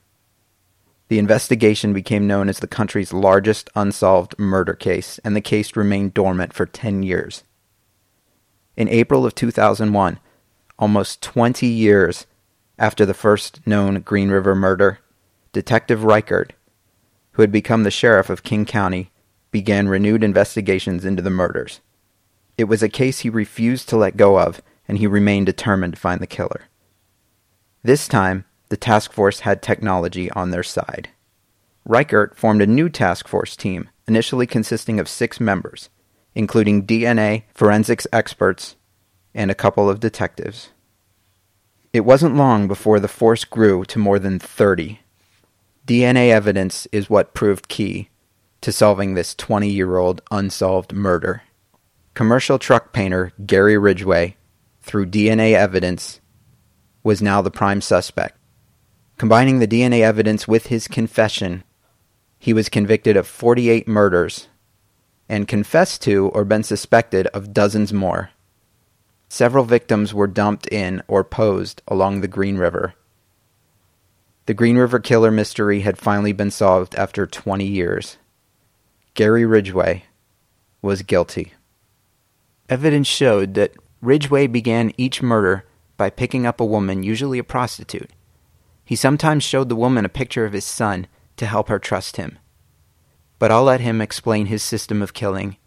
The 1.07 1.17
investigation 1.17 1.91
became 1.91 2.27
known 2.27 2.49
as 2.49 2.59
the 2.59 2.67
country's 2.67 3.13
largest 3.13 3.69
unsolved 3.75 4.37
murder 4.37 4.73
case, 4.73 5.19
and 5.23 5.35
the 5.35 5.41
case 5.41 5.75
remained 5.75 6.13
dormant 6.13 6.53
for 6.53 6.67
10 6.67 7.01
years. 7.01 7.43
In 8.81 8.89
April 8.89 9.27
of 9.27 9.35
2001, 9.35 10.17
almost 10.79 11.21
20 11.21 11.67
years 11.67 12.25
after 12.79 13.05
the 13.05 13.13
first 13.13 13.61
known 13.67 13.99
Green 13.99 14.29
River 14.29 14.55
murder, 14.55 14.97
Detective 15.53 16.03
Reichert, 16.03 16.53
who 17.33 17.43
had 17.43 17.51
become 17.51 17.83
the 17.83 17.91
sheriff 17.91 18.31
of 18.31 18.41
King 18.41 18.65
County, 18.65 19.11
began 19.51 19.87
renewed 19.87 20.23
investigations 20.23 21.05
into 21.05 21.21
the 21.21 21.29
murders. 21.29 21.79
It 22.57 22.63
was 22.63 22.81
a 22.81 22.89
case 22.89 23.19
he 23.19 23.29
refused 23.29 23.87
to 23.89 23.97
let 23.97 24.17
go 24.17 24.39
of, 24.39 24.63
and 24.87 24.97
he 24.97 25.05
remained 25.05 25.45
determined 25.45 25.93
to 25.93 25.99
find 25.99 26.19
the 26.19 26.25
killer. 26.25 26.63
This 27.83 28.07
time, 28.07 28.45
the 28.69 28.77
task 28.77 29.13
force 29.13 29.41
had 29.41 29.61
technology 29.61 30.31
on 30.31 30.49
their 30.49 30.63
side. 30.63 31.09
Reichert 31.85 32.35
formed 32.35 32.63
a 32.63 32.65
new 32.65 32.89
task 32.89 33.27
force 33.27 33.55
team, 33.55 33.91
initially 34.07 34.47
consisting 34.47 34.99
of 34.99 35.07
six 35.07 35.39
members 35.39 35.91
including 36.35 36.85
DNA, 36.85 37.43
forensics 37.53 38.07
experts, 38.11 38.75
and 39.33 39.49
a 39.49 39.55
couple 39.55 39.89
of 39.89 39.99
detectives. 39.99 40.69
It 41.93 42.05
wasn't 42.05 42.35
long 42.35 42.67
before 42.67 42.99
the 42.99 43.07
force 43.07 43.43
grew 43.43 43.83
to 43.85 43.99
more 43.99 44.19
than 44.19 44.39
30. 44.39 44.99
DNA 45.85 46.29
evidence 46.29 46.87
is 46.91 47.09
what 47.09 47.33
proved 47.33 47.67
key 47.67 48.09
to 48.61 48.71
solving 48.71 49.13
this 49.13 49.35
20 49.35 49.69
year 49.69 49.97
old 49.97 50.21
unsolved 50.31 50.93
murder. 50.93 51.43
Commercial 52.13 52.59
truck 52.59 52.93
painter 52.93 53.33
Gary 53.45 53.77
Ridgway, 53.77 54.37
through 54.81 55.07
DNA 55.07 55.53
evidence, 55.53 56.21
was 57.03 57.21
now 57.21 57.41
the 57.41 57.51
prime 57.51 57.81
suspect. 57.81 58.37
Combining 59.17 59.59
the 59.59 59.67
DNA 59.67 60.01
evidence 60.01 60.47
with 60.47 60.67
his 60.67 60.87
confession, 60.87 61.63
he 62.39 62.53
was 62.53 62.69
convicted 62.69 63.17
of 63.17 63.27
48 63.27 63.87
murders 63.87 64.47
and 65.31 65.47
confessed 65.47 66.01
to 66.01 66.27
or 66.33 66.43
been 66.43 66.61
suspected 66.61 67.25
of 67.27 67.53
dozens 67.53 67.93
more. 67.93 68.31
Several 69.29 69.63
victims 69.63 70.13
were 70.13 70.27
dumped 70.27 70.67
in 70.67 71.01
or 71.07 71.23
posed 71.23 71.81
along 71.87 72.19
the 72.19 72.27
Green 72.27 72.57
River. 72.57 72.95
The 74.45 74.53
Green 74.53 74.77
River 74.77 74.99
Killer 74.99 75.31
mystery 75.31 75.79
had 75.79 75.97
finally 75.97 76.33
been 76.33 76.51
solved 76.51 76.95
after 76.95 77.25
20 77.25 77.65
years. 77.65 78.17
Gary 79.13 79.45
Ridgway 79.45 80.03
was 80.81 81.01
guilty. 81.01 81.53
Evidence 82.67 83.07
showed 83.07 83.53
that 83.53 83.71
Ridgway 84.01 84.47
began 84.47 84.91
each 84.97 85.21
murder 85.21 85.63
by 85.95 86.09
picking 86.09 86.45
up 86.45 86.59
a 86.59 86.65
woman, 86.65 87.03
usually 87.03 87.39
a 87.39 87.43
prostitute. 87.45 88.11
He 88.83 88.97
sometimes 88.97 89.45
showed 89.45 89.69
the 89.69 89.77
woman 89.77 90.03
a 90.03 90.09
picture 90.09 90.43
of 90.43 90.51
his 90.51 90.65
son 90.65 91.07
to 91.37 91.45
help 91.45 91.69
her 91.69 91.79
trust 91.79 92.17
him 92.17 92.37
but 93.41 93.49
I'll 93.49 93.63
let 93.63 93.81
him 93.81 94.01
explain 94.01 94.45
his 94.45 94.61
system 94.61 95.01
of 95.01 95.15
killing 95.15 95.57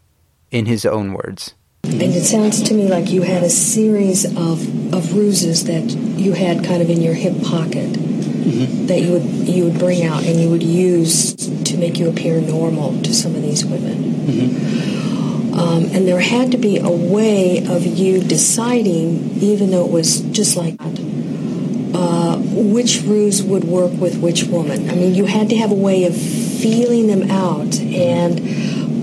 in 0.49 0.65
his 0.65 0.85
own 0.85 1.11
words. 1.11 1.55
And 1.83 2.01
it 2.01 2.23
sounds 2.23 2.63
to 2.63 2.73
me 2.73 2.87
like 2.87 3.09
you 3.09 3.23
had 3.23 3.43
a 3.43 3.49
series 3.49 4.23
of, 4.23 4.93
of 4.93 5.13
ruses 5.13 5.65
that 5.65 5.83
you 5.83 6.31
had 6.31 6.63
kind 6.63 6.81
of 6.81 6.89
in 6.89 7.01
your 7.01 7.13
hip 7.13 7.33
pocket 7.43 7.91
mm-hmm. 7.91 8.85
that 8.85 9.01
you 9.01 9.11
would 9.11 9.23
you 9.23 9.65
would 9.65 9.77
bring 9.77 10.05
out 10.05 10.23
and 10.23 10.39
you 10.39 10.49
would 10.49 10.63
use 10.63 11.35
to 11.65 11.75
make 11.75 11.99
you 11.99 12.07
appear 12.07 12.39
normal 12.39 12.93
to 13.01 13.13
some 13.13 13.35
of 13.35 13.41
these 13.41 13.65
women. 13.65 14.03
Mm-hmm. 14.03 15.59
Um, 15.59 15.83
and 15.91 16.07
there 16.07 16.21
had 16.21 16.51
to 16.53 16.57
be 16.57 16.77
a 16.77 16.89
way 16.89 17.57
of 17.67 17.85
you 17.85 18.21
deciding, 18.21 19.41
even 19.41 19.71
though 19.71 19.85
it 19.85 19.91
was 19.91 20.21
just 20.31 20.55
like 20.55 20.77
uh, 20.79 22.37
which 22.37 23.01
ruse 23.01 23.43
would 23.43 23.65
work 23.65 23.91
with 23.99 24.17
which 24.21 24.45
woman. 24.45 24.89
I 24.89 24.95
mean, 24.95 25.13
you 25.13 25.25
had 25.25 25.49
to 25.49 25.57
have 25.57 25.71
a 25.71 25.75
way 25.75 26.05
of 26.05 26.44
feeling 26.65 27.05
them 27.05 27.29
out 27.29 27.79
and 27.79 28.39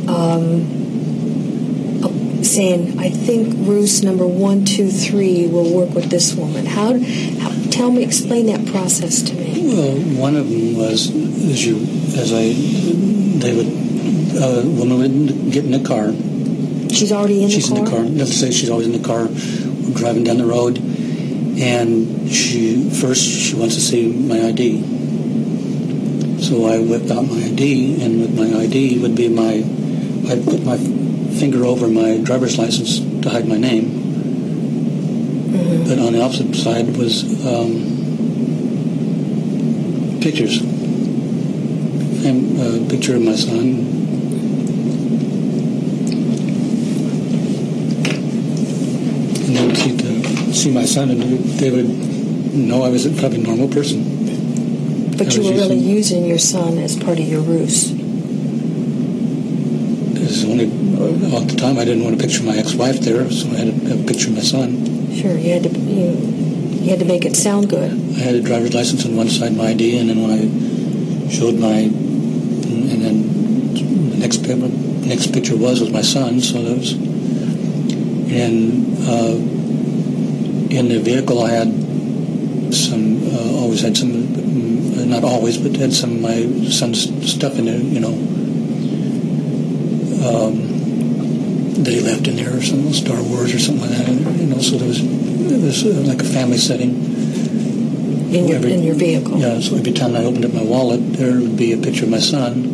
um, 0.09 0.83
saying, 2.43 2.99
I 2.99 3.09
think 3.09 3.55
ruse 3.69 4.03
number 4.03 4.27
one, 4.27 4.65
two, 4.65 4.91
three 4.91 5.47
will 5.47 5.73
work 5.73 5.95
with 5.95 6.11
this 6.11 6.35
woman. 6.35 6.67
How, 6.67 6.99
how 6.99 7.53
Tell 7.71 7.91
me, 7.91 8.03
explain 8.05 8.47
that 8.47 8.67
process 8.67 9.23
to 9.23 9.35
me. 9.35 9.75
Well, 9.75 9.97
one 10.21 10.37
of 10.37 10.51
them 10.51 10.77
was 10.77 11.09
as 11.09 11.65
you 11.65 11.79
as 12.21 12.31
I 12.31 12.53
they 13.39 13.57
would 13.57 13.67
a 14.37 14.61
uh, 14.61 14.63
woman 14.65 14.99
would 14.99 15.51
get 15.51 15.65
in 15.65 15.73
a 15.73 15.83
car. 15.83 16.13
She's 16.93 17.13
already 17.13 17.43
in 17.43 17.49
she's 17.49 17.71
the 17.71 17.77
car. 17.77 17.87
She's 17.87 17.95
in 17.95 18.03
the 18.05 18.11
car. 18.11 18.19
Let's 18.19 18.37
say 18.37 18.51
she's 18.51 18.69
always 18.69 18.87
in 18.89 18.93
the 18.93 19.07
car. 19.07 19.25
We're 19.25 19.95
driving 19.95 20.23
down 20.23 20.37
the 20.37 20.45
road, 20.45 20.77
and 20.79 22.31
she 22.31 22.91
first 22.91 23.23
she 23.25 23.55
wants 23.57 23.77
to 23.77 23.81
see 23.81 24.13
my 24.13 24.49
ID. 24.49 24.92
So 26.53 26.67
I 26.67 26.77
whipped 26.81 27.11
out 27.11 27.25
my 27.25 27.43
ID, 27.45 28.05
and 28.05 28.21
with 28.21 28.37
my 28.39 28.45
ID 28.61 28.99
would 28.99 29.15
be 29.15 29.31
my 29.31 29.65
I'd 30.31 30.45
put 30.45 30.63
my 30.63 30.77
finger 30.77 31.65
over 31.65 31.89
my 31.89 32.19
driver's 32.19 32.59
license 32.59 33.01
to 33.23 33.31
hide 33.31 33.49
my 33.49 33.57
name. 33.57 33.87
Mm-hmm. 35.49 35.89
But 35.89 35.99
on 35.99 36.13
the 36.13 36.21
opposite 36.23 36.55
side 36.55 36.95
was 36.95 37.25
um, 37.47 37.73
pictures. 40.21 40.61
And 42.27 42.61
a 42.61 42.85
picture 42.91 43.17
of 43.17 43.23
my 43.23 43.35
son. 43.35 43.59
And 49.49 49.57
they 49.57 49.67
would 49.67 50.55
see, 50.55 50.71
my 50.71 50.85
son, 50.85 51.09
and 51.09 51.23
they 51.23 51.71
would 51.71 51.89
know 52.53 52.83
I 52.83 52.91
was 52.91 53.07
a 53.07 53.11
probably 53.19 53.39
normal 53.39 53.69
person. 53.69 54.12
But 55.25 55.37
you 55.37 55.43
were 55.45 55.53
really 55.53 55.79
using 55.79 56.25
your 56.25 56.39
son 56.39 56.79
as 56.79 56.97
part 56.97 57.19
of 57.21 57.27
your 57.27 57.41
ruse. 57.41 57.93
Because 60.13 60.45
only 60.45 60.65
at 60.65 61.49
the 61.49 61.57
time 61.57 61.79
I 61.79 61.85
didn't 61.85 62.03
want 62.03 62.19
to 62.19 62.23
picture 62.27 62.43
my 62.43 62.57
ex-wife 62.57 63.01
there, 63.01 63.31
so 63.31 63.49
I 63.51 63.57
had 63.57 63.81
to 63.87 64.03
a 64.03 64.05
picture 64.05 64.29
of 64.31 64.35
my 64.35 64.43
son. 64.43 64.85
Sure, 65.15 65.37
you 65.39 65.53
had 65.53 65.63
to 65.63 65.71
you, 65.79 66.11
you 66.83 66.91
had 66.91 66.99
to 66.99 67.05
make 67.05 67.25
it 67.25 67.37
sound 67.37 67.71
good. 67.71 67.93
I 68.17 68.21
had 68.21 68.35
a 68.35 68.43
driver's 68.43 68.75
license 68.75 69.05
on 69.07 69.15
one 69.17 69.29
side, 69.29 69.57
my 69.57 69.69
ID, 69.69 69.99
and 69.99 70.11
then 70.11 70.21
when 70.23 70.31
I 70.33 71.29
showed 71.31 71.55
my, 71.55 71.79
and 71.79 73.03
then 73.03 74.11
the 74.11 74.17
next 74.17 74.43
next 75.07 75.33
picture 75.33 75.57
was 75.57 75.81
was 75.81 75.91
my 75.91 76.03
son. 76.03 76.41
So 76.41 76.63
that 76.63 76.77
was, 76.77 76.93
and 78.33 78.99
uh, 79.07 79.37
in 80.77 80.89
the 80.89 80.99
vehicle 80.99 81.43
I 81.43 81.51
had 81.51 81.69
some, 82.75 83.23
uh, 83.29 83.61
always 83.61 83.83
had 83.83 83.97
some, 83.97 84.13
uh, 84.35 84.42
not 85.13 85.25
always, 85.25 85.59
but 85.59 85.77
had 85.77 85.93
some 85.93 86.17
of 86.17 86.21
my 86.21 86.41
son's 86.71 87.05
stuff 87.31 87.59
in 87.59 87.67
there, 87.67 87.79
you 87.79 88.01
know. 88.01 88.17
Um, 90.23 90.73
that 91.85 91.93
he 91.93 92.01
left 92.01 92.27
in 92.29 92.37
there, 92.37 92.57
or 92.57 92.63
some 92.63 92.93
Star 92.93 93.21
Wars 93.23 93.55
or 93.55 93.59
something 93.59 93.89
like 93.89 93.99
that. 93.99 94.09
You 94.09 94.47
know, 94.47 94.59
so 94.59 94.79
there 94.79 94.89
was 94.89 95.01
it 95.03 95.61
was 95.61 95.85
uh, 95.85 96.01
like 96.09 96.21
a 96.21 96.25
family 96.25 96.59
setting. 96.59 97.13
In 98.33 98.49
your, 98.49 98.57
every, 98.57 98.73
in 98.73 98.83
your 98.83 98.95
vehicle. 98.95 99.37
Yeah, 99.39 99.61
so 99.61 99.77
every 99.77 99.93
time 99.93 100.17
I 100.17 100.25
opened 100.25 100.47
up 100.47 100.55
my 100.55 100.63
wallet, 100.63 101.01
there 101.15 101.39
would 101.39 101.57
be 101.57 101.73
a 101.73 101.77
picture 101.77 102.05
of 102.05 102.11
my 102.11 102.21
son 102.21 102.65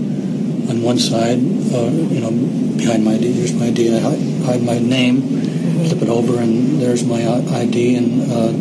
on 0.70 0.83
one 0.83 0.98
side, 0.98 1.38
uh, 1.74 1.90
you 1.90 2.20
know, 2.20 2.31
behind 2.77 3.05
my 3.05 3.14
ID. 3.14 3.33
Here's 3.33 3.55
my 3.55 3.66
ID. 3.66 3.96
I 3.96 3.98
hide, 3.98 4.42
hide 4.44 4.62
my 4.62 4.79
name, 4.79 5.22
mm-hmm. 5.22 5.87
flip 5.88 6.03
it 6.03 6.09
over, 6.09 6.38
and 6.38 6.81
there's 6.81 7.05
my 7.05 7.27
ID 7.27 7.96
and 7.96 8.31
uh, 8.31 8.53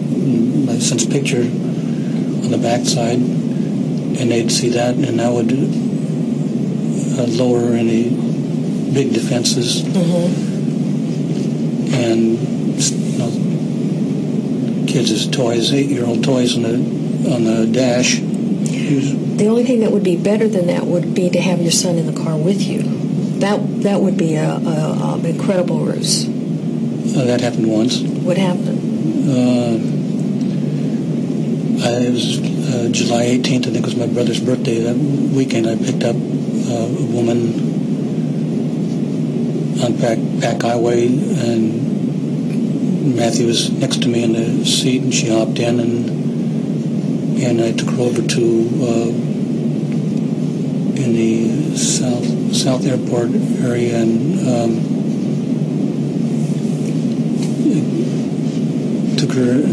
my 0.71 0.79
son's 0.79 1.05
picture 1.05 1.45
on 2.47 2.51
the 2.51 2.57
back 2.57 2.85
side, 2.85 3.19
and 4.19 4.31
they'd 4.31 4.51
see 4.51 4.69
that, 4.69 4.95
and 4.95 5.19
that 5.19 5.31
would 5.31 5.51
uh, 7.19 7.25
lower 7.43 7.73
any 7.73 8.09
big 8.93 9.13
defenses. 9.13 9.83
Mm-hmm. 9.83 10.43
And 11.93 12.37
you 12.79 13.17
know, 13.17 13.31
kids' 14.87 15.27
toys, 15.29 15.73
eight-year-old 15.73 16.23
toys 16.23 16.55
on 16.55 16.63
the 16.63 16.73
on 17.33 17.43
the 17.43 17.67
dash. 17.71 18.19
The 18.19 19.47
only 19.47 19.65
thing 19.65 19.81
that 19.81 19.91
would 19.91 20.03
be 20.03 20.15
better 20.17 20.47
than 20.47 20.67
that 20.67 20.85
would 20.85 21.13
be 21.13 21.29
to 21.29 21.39
have 21.39 21.61
your 21.61 21.71
son 21.71 21.97
in 21.97 22.07
the 22.07 22.23
car 22.23 22.37
with 22.37 22.61
you. 22.61 22.81
That 23.39 23.83
that 23.83 24.01
would 24.01 24.17
be 24.17 24.35
a, 24.35 24.49
a 24.49 24.91
um, 24.91 25.25
incredible 25.25 25.79
ruse. 25.79 26.27
Uh, 26.27 27.25
that 27.25 27.41
happened 27.41 27.67
once. 27.71 28.01
What 28.01 28.37
happened? 28.37 28.79
Uh, 29.29 29.97
I, 31.87 32.09
was 32.09 32.39
uh, 32.77 32.89
July 32.89 33.25
18th. 33.25 33.67
I 33.67 33.71
think 33.71 33.77
it 33.77 33.85
was 33.85 33.95
my 33.95 34.07
brother's 34.07 34.39
birthday. 34.39 34.79
That 34.81 34.95
weekend, 34.95 35.67
I 35.67 35.75
picked 35.75 36.03
up 36.03 36.15
uh, 36.15 36.85
a 36.85 37.05
woman 37.11 37.65
on 39.83 39.97
back 39.97 40.17
back 40.41 40.61
highway 40.61 41.07
and 41.07 41.87
Matthew 43.15 43.47
was 43.47 43.71
next 43.71 44.01
to 44.03 44.09
me 44.09 44.23
in 44.23 44.33
the 44.33 44.65
seat, 44.65 45.01
and 45.01 45.13
she 45.13 45.29
hopped 45.29 45.59
in, 45.59 45.79
and 45.79 46.09
and 47.41 47.61
I 47.61 47.71
took 47.71 47.91
her 47.91 48.01
over 48.01 48.21
to 48.21 48.69
uh, 48.83 49.09
in 51.01 51.13
the 51.13 51.77
south 51.77 52.55
south 52.55 52.85
airport 52.85 53.31
area, 53.63 53.97
and 53.97 54.39
um, 54.47 54.71
took 59.17 59.31
her 59.33 59.63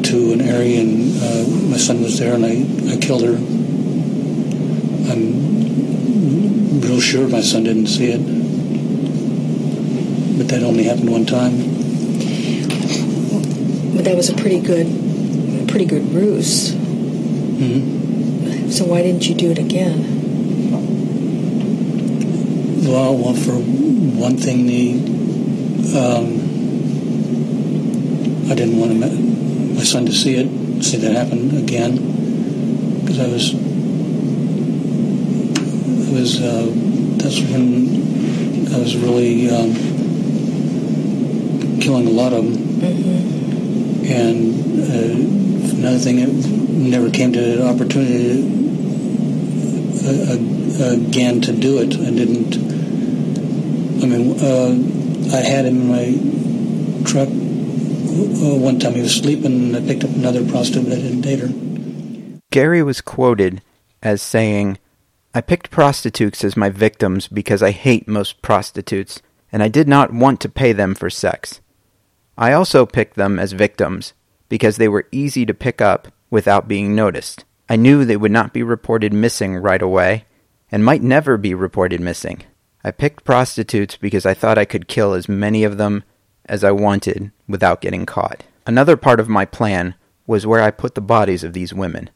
into 0.00 0.32
an 0.32 0.40
area, 0.40 0.80
and 0.80 1.16
uh, 1.22 1.44
my 1.70 1.76
son 1.76 2.02
was 2.02 2.18
there, 2.18 2.34
and 2.34 2.44
I, 2.44 2.94
I 2.94 2.96
killed 2.96 3.22
her. 3.22 3.36
I'm 5.10 6.80
real 6.80 7.00
sure 7.00 7.28
my 7.28 7.42
son 7.42 7.64
didn't 7.64 7.86
see 7.86 8.10
it 8.12 8.40
but 10.40 10.48
that 10.48 10.62
only 10.62 10.84
happened 10.84 11.10
one 11.10 11.26
time. 11.26 11.54
But 13.94 14.06
that 14.06 14.16
was 14.16 14.30
a 14.30 14.34
pretty 14.34 14.58
good, 14.58 14.86
pretty 15.68 15.84
good 15.84 16.14
ruse. 16.14 16.70
Mm-hmm. 17.60 18.70
So 18.70 18.86
why 18.86 19.02
didn't 19.02 19.28
you 19.28 19.34
do 19.34 19.50
it 19.50 19.58
again? 19.58 20.16
Well, 22.86 23.14
well, 23.18 23.34
for 23.34 23.52
one 23.52 24.38
thing, 24.38 24.64
the 24.64 24.94
um, 25.94 26.40
I 28.50 28.54
didn't 28.54 28.78
want 28.80 28.96
my, 28.96 29.29
my 29.80 29.84
son 29.84 30.04
to 30.04 30.12
see 30.12 30.34
it, 30.36 30.84
see 30.84 30.98
that 30.98 31.16
happen 31.16 31.56
again, 31.56 31.96
because 33.00 33.18
I 33.18 33.28
was, 33.28 33.54
I 36.08 36.12
was, 36.20 36.40
uh, 36.40 36.66
that's 37.16 37.40
when 37.50 38.74
I 38.74 38.78
was 38.78 38.96
really. 38.96 39.48
Um, 39.50 39.90
killing 41.80 42.06
a 42.06 42.10
lot 42.10 42.32
of 42.32 42.44
them. 42.44 42.54
And 44.04 44.54
uh, 44.80 45.76
another 45.76 45.98
thing, 45.98 46.18
it 46.18 46.28
never 46.28 47.10
came 47.10 47.32
to 47.32 47.60
an 47.60 47.66
opportunity 47.66 48.42
uh, 50.04 50.36
uh, 50.84 50.92
again 51.08 51.40
to 51.40 51.52
do 51.52 51.78
it. 51.78 51.94
I 51.94 52.10
didn't. 52.10 52.56
I 54.02 54.06
mean, 54.06 54.38
uh, 54.40 55.36
I 55.36 55.40
had 55.40 55.64
him 55.64 55.80
in 55.80 55.88
my 55.88 57.04
truck 57.10 57.28
uh, 58.10 58.56
one 58.58 58.78
time. 58.78 58.94
He 58.94 59.02
was 59.02 59.14
sleeping, 59.14 59.46
and 59.46 59.76
I 59.76 59.80
picked 59.80 60.04
up 60.04 60.10
another 60.10 60.44
prostitute, 60.46 60.84
but 60.84 60.98
I 60.98 61.00
didn't 61.00 61.20
date 61.20 61.38
her. 61.40 62.40
Gary 62.50 62.82
was 62.82 63.00
quoted 63.00 63.62
as 64.02 64.20
saying, 64.20 64.78
I 65.34 65.40
picked 65.40 65.70
prostitutes 65.70 66.42
as 66.42 66.56
my 66.56 66.70
victims 66.70 67.28
because 67.28 67.62
I 67.62 67.70
hate 67.70 68.08
most 68.08 68.42
prostitutes, 68.42 69.22
and 69.52 69.62
I 69.62 69.68
did 69.68 69.86
not 69.86 70.12
want 70.12 70.40
to 70.40 70.48
pay 70.48 70.72
them 70.72 70.94
for 70.94 71.08
sex. 71.08 71.60
I 72.36 72.52
also 72.52 72.86
picked 72.86 73.14
them 73.14 73.38
as 73.38 73.52
victims 73.52 74.12
because 74.48 74.76
they 74.76 74.88
were 74.88 75.06
easy 75.12 75.46
to 75.46 75.54
pick 75.54 75.80
up 75.80 76.08
without 76.30 76.66
being 76.66 76.94
noticed. 76.94 77.44
I 77.68 77.76
knew 77.76 78.04
they 78.04 78.16
would 78.16 78.32
not 78.32 78.52
be 78.52 78.62
reported 78.62 79.12
missing 79.12 79.56
right 79.56 79.82
away 79.82 80.24
and 80.72 80.84
might 80.84 81.02
never 81.02 81.36
be 81.36 81.54
reported 81.54 82.00
missing. 82.00 82.42
I 82.82 82.90
picked 82.90 83.24
prostitutes 83.24 83.96
because 83.96 84.24
I 84.26 84.34
thought 84.34 84.58
I 84.58 84.64
could 84.64 84.88
kill 84.88 85.12
as 85.12 85.28
many 85.28 85.64
of 85.64 85.76
them 85.76 86.02
as 86.50 86.64
I 86.64 86.72
wanted 86.72 87.30
without 87.48 87.80
getting 87.80 88.04
caught. 88.04 88.42
Another 88.66 88.96
part 88.96 89.20
of 89.20 89.28
my 89.28 89.44
plan 89.44 89.94
was 90.26 90.46
where 90.46 90.60
I 90.60 90.72
put 90.72 90.96
the 90.96 91.00
bodies 91.00 91.44
of 91.44 91.52
these 91.52 91.72
women. 91.72 92.10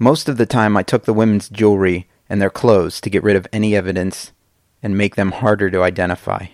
Most 0.00 0.28
of 0.28 0.36
the 0.36 0.46
time 0.46 0.76
I 0.76 0.82
took 0.82 1.04
the 1.04 1.14
women's 1.14 1.48
jewelry 1.48 2.08
and 2.28 2.42
their 2.42 2.50
clothes 2.50 3.00
to 3.00 3.10
get 3.10 3.22
rid 3.22 3.36
of 3.36 3.46
any 3.52 3.76
evidence 3.76 4.32
and 4.82 4.98
make 4.98 5.14
them 5.14 5.30
harder 5.30 5.70
to 5.70 5.82
identify. 5.82 6.46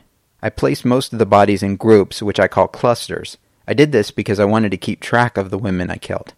I 0.42 0.50
placed 0.50 0.84
most 0.84 1.14
of 1.14 1.18
the 1.18 1.24
bodies 1.26 1.62
in 1.62 1.76
groups, 1.76 2.22
which 2.22 2.38
I 2.38 2.46
call 2.46 2.68
clusters. 2.68 3.38
I 3.66 3.72
did 3.72 3.90
this 3.90 4.10
because 4.10 4.38
I 4.38 4.44
wanted 4.44 4.70
to 4.72 4.76
keep 4.76 5.00
track 5.00 5.38
of 5.38 5.48
the 5.48 5.58
women 5.58 5.90
I 5.90 5.96
killed. 5.96 6.34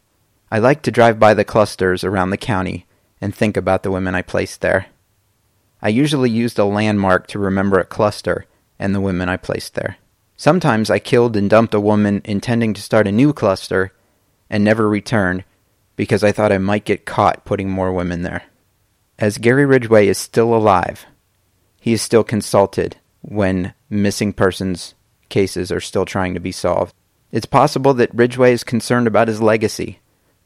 I 0.53 0.61
like 0.61 0.83
to 0.83 0.93
drive 0.93 1.19
by 1.19 1.35
the 1.35 1.45
clusters 1.45 2.05
around 2.05 2.31
the 2.31 2.37
county 2.37 2.87
and 3.21 3.35
think 3.35 3.57
about 3.57 3.83
the 3.83 3.91
women 3.91 4.15
I 4.15 4.23
placed 4.23 4.61
there. 4.61 4.87
I 5.83 5.89
usually 5.89 6.31
used 6.31 6.61
a 6.61 6.65
landmark 6.65 7.27
to 7.29 7.41
remember 7.41 7.81
a 7.81 7.85
cluster 7.85 8.47
and 8.79 8.95
the 8.95 9.01
women 9.01 9.29
I 9.29 9.37
placed 9.37 9.75
there. 9.75 9.97
Sometimes 10.37 10.91
I 10.91 10.99
killed 10.99 11.37
and 11.37 11.49
dumped 11.49 11.75
a 11.75 11.81
woman 11.81 12.21
intending 12.25 12.75
to 12.75 12.83
start 12.83 13.07
a 13.07 13.13
new 13.13 13.33
cluster 13.33 13.93
and 14.51 14.63
never 14.63 14.89
returned 14.89 15.45
because 15.97 16.23
I 16.23 16.33
thought 16.33 16.53
I 16.53 16.59
might 16.59 16.85
get 16.85 17.07
caught 17.07 17.45
putting 17.45 17.71
more 17.71 17.93
women 17.93 18.23
there. 18.23 18.45
As 19.19 19.39
Gary 19.39 19.65
Ridgway 19.65 20.09
is 20.09 20.19
still 20.19 20.55
alive, 20.55 21.07
he 21.81 21.95
is 21.95 22.03
still 22.03 22.23
consulted 22.23 22.97
when 23.23 23.73
missing 23.89 24.33
persons 24.33 24.95
cases 25.31 25.73
are 25.73 25.81
still 25.81 26.05
trying 26.05 26.35
to 26.35 26.41
be 26.41 26.53
solved. 26.53 26.95
It's 27.33 27.47
possible 27.47 27.95
that 27.95 28.15
Ridgway 28.15 28.53
is 28.53 28.63
concerned 28.63 29.07
about 29.07 29.29
his 29.29 29.41
legacy. 29.41 30.01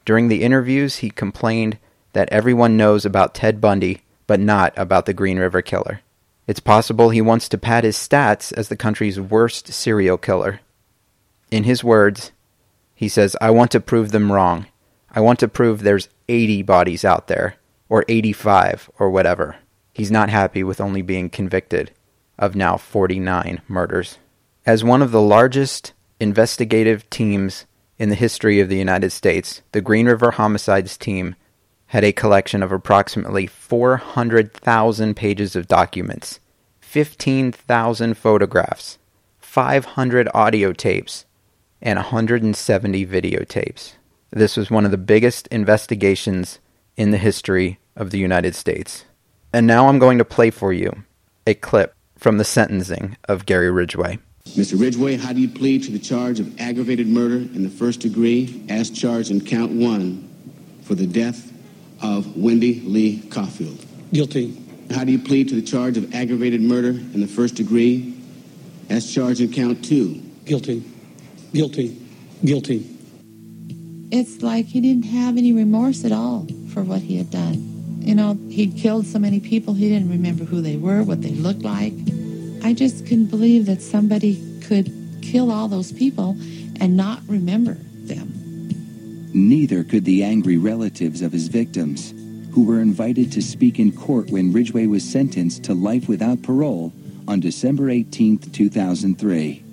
During 0.05 0.29
the 0.29 0.41
interviews, 0.41 0.97
he 0.97 1.09
complained 1.09 1.77
that 2.13 2.29
everyone 2.31 2.77
knows 2.77 3.05
about 3.05 3.35
Ted 3.35 3.61
Bundy, 3.61 4.01
but 4.25 4.39
not 4.39 4.73
about 4.77 5.05
the 5.05 5.13
Green 5.13 5.37
River 5.37 5.61
Killer. 5.61 6.01
It's 6.47 6.59
possible 6.59 7.09
he 7.09 7.21
wants 7.21 7.47
to 7.49 7.57
pad 7.57 7.83
his 7.83 7.95
stats 7.95 8.51
as 8.53 8.67
the 8.67 8.75
country's 8.75 9.19
worst 9.19 9.71
serial 9.73 10.17
killer. 10.17 10.61
In 11.49 11.63
his 11.63 11.83
words, 11.83 12.31
he 12.95 13.07
says, 13.07 13.35
I 13.41 13.51
want 13.51 13.71
to 13.71 13.79
prove 13.79 14.11
them 14.11 14.31
wrong. 14.31 14.67
I 15.11 15.19
want 15.21 15.39
to 15.39 15.47
prove 15.47 15.81
there's 15.81 16.09
80 16.29 16.63
bodies 16.63 17.03
out 17.03 17.27
there, 17.27 17.55
or 17.89 18.05
85, 18.07 18.89
or 18.97 19.09
whatever. 19.09 19.57
He's 19.93 20.11
not 20.11 20.29
happy 20.29 20.63
with 20.63 20.79
only 20.79 21.01
being 21.01 21.29
convicted 21.29 21.91
of 22.39 22.55
now 22.55 22.77
49 22.77 23.61
murders. 23.67 24.17
As 24.65 24.83
one 24.83 25.01
of 25.01 25.11
the 25.11 25.21
largest 25.21 25.93
investigative 26.19 27.09
teams 27.09 27.65
in 27.97 28.09
the 28.09 28.15
history 28.15 28.59
of 28.59 28.69
the 28.69 28.77
United 28.77 29.11
States, 29.11 29.61
the 29.73 29.81
Green 29.81 30.07
River 30.07 30.31
Homicides 30.31 30.97
team 30.97 31.35
had 31.91 32.05
a 32.05 32.13
collection 32.13 32.63
of 32.63 32.71
approximately 32.71 33.45
400,000 33.45 35.13
pages 35.13 35.57
of 35.57 35.67
documents, 35.67 36.39
15,000 36.79 38.15
photographs, 38.15 38.97
500 39.39 40.29
audio 40.33 40.71
tapes, 40.71 41.25
and 41.81 41.97
170 41.97 43.05
videotapes. 43.05 43.95
This 44.29 44.55
was 44.55 44.71
one 44.71 44.85
of 44.85 44.91
the 44.91 44.97
biggest 44.97 45.47
investigations 45.47 46.59
in 46.95 47.11
the 47.11 47.17
history 47.17 47.77
of 47.97 48.11
the 48.11 48.19
United 48.19 48.55
States. 48.55 49.03
And 49.51 49.67
now 49.67 49.89
I'm 49.89 49.99
going 49.99 50.17
to 50.17 50.23
play 50.23 50.49
for 50.49 50.71
you 50.71 51.03
a 51.45 51.53
clip 51.53 51.93
from 52.17 52.37
the 52.37 52.45
sentencing 52.45 53.17
of 53.27 53.45
Gary 53.45 53.69
Ridgway. 53.69 54.17
Mr. 54.45 54.79
Ridgway, 54.79 55.17
how 55.17 55.33
do 55.33 55.41
you 55.41 55.49
plead 55.49 55.83
to 55.83 55.91
the 55.91 55.99
charge 55.99 56.39
of 56.39 56.57
aggravated 56.57 57.07
murder 57.07 57.35
in 57.35 57.63
the 57.63 57.69
first 57.69 57.99
degree 57.99 58.63
as 58.69 58.89
charged 58.89 59.29
in 59.29 59.41
count 59.43 59.73
one 59.73 60.29
for 60.83 60.95
the 60.95 61.05
death 61.05 61.51
of 62.01 62.37
Wendy 62.37 62.81
Lee 62.81 63.21
Coffield? 63.29 63.85
Guilty. 64.13 64.57
How 64.91 65.03
do 65.03 65.11
you 65.11 65.19
plead 65.19 65.49
to 65.49 65.55
the 65.55 65.61
charge 65.61 65.97
of 65.97 66.13
aggravated 66.13 66.61
murder 66.61 66.89
in 66.89 67.21
the 67.21 67.27
first 67.27 67.55
degree 67.55 68.17
as 68.89 69.11
charged 69.11 69.39
in 69.39 69.51
count 69.51 69.85
two? 69.85 70.21
Guilty. 70.45 70.83
Guilty. 71.53 71.97
Guilty. 72.43 72.87
It's 74.11 74.41
like 74.41 74.65
he 74.65 74.81
didn't 74.81 75.05
have 75.05 75.37
any 75.37 75.53
remorse 75.53 76.03
at 76.03 76.11
all 76.11 76.47
for 76.73 76.83
what 76.83 77.01
he 77.01 77.17
had 77.17 77.31
done. 77.31 77.99
You 78.01 78.15
know, 78.15 78.37
he'd 78.49 78.75
killed 78.75 79.05
so 79.05 79.19
many 79.19 79.39
people, 79.39 79.73
he 79.73 79.87
didn't 79.87 80.09
remember 80.09 80.43
who 80.43 80.59
they 80.59 80.75
were, 80.75 81.03
what 81.03 81.21
they 81.21 81.29
looked 81.31 81.61
like. 81.61 81.93
I 82.63 82.73
just 82.73 83.05
couldn't 83.05 83.27
believe 83.27 83.67
that 83.67 83.81
somebody 83.81 84.41
could 84.61 84.91
kill 85.21 85.51
all 85.51 85.67
those 85.67 85.91
people 85.91 86.35
and 86.79 86.97
not 86.97 87.21
remember 87.27 87.73
them. 87.75 87.90
Neither 89.33 89.83
could 89.83 90.03
the 90.03 90.23
angry 90.23 90.57
relatives 90.57 91.21
of 91.21 91.31
his 91.31 91.47
victims, 91.47 92.13
who 92.53 92.65
were 92.65 92.81
invited 92.81 93.31
to 93.31 93.41
speak 93.41 93.79
in 93.79 93.93
court 93.93 94.29
when 94.29 94.51
Ridgway 94.51 94.87
was 94.87 95.09
sentenced 95.09 95.63
to 95.63 95.73
life 95.73 96.09
without 96.09 96.41
parole 96.41 96.91
on 97.27 97.39
December 97.39 97.89
18, 97.89 98.39
2003. 98.39 99.63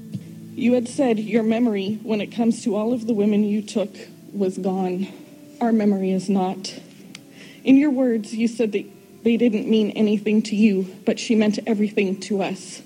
You 0.54 0.72
had 0.74 0.86
said 0.86 1.18
your 1.18 1.42
memory, 1.42 1.98
when 2.04 2.20
it 2.20 2.28
comes 2.28 2.62
to 2.64 2.76
all 2.76 2.92
of 2.92 3.06
the 3.06 3.14
women 3.14 3.42
you 3.42 3.62
took, 3.62 3.90
was 4.32 4.58
gone. 4.58 5.08
Our 5.60 5.72
memory 5.72 6.12
is 6.12 6.28
not. 6.28 6.78
In 7.64 7.76
your 7.76 7.90
words, 7.90 8.32
you 8.32 8.46
said 8.46 8.70
that 8.72 8.86
they 9.24 9.36
didn't 9.36 9.68
mean 9.68 9.90
anything 9.92 10.42
to 10.42 10.54
you, 10.54 10.86
but 11.04 11.18
she 11.18 11.34
meant 11.34 11.58
everything 11.66 12.20
to 12.20 12.42
us. 12.42 12.82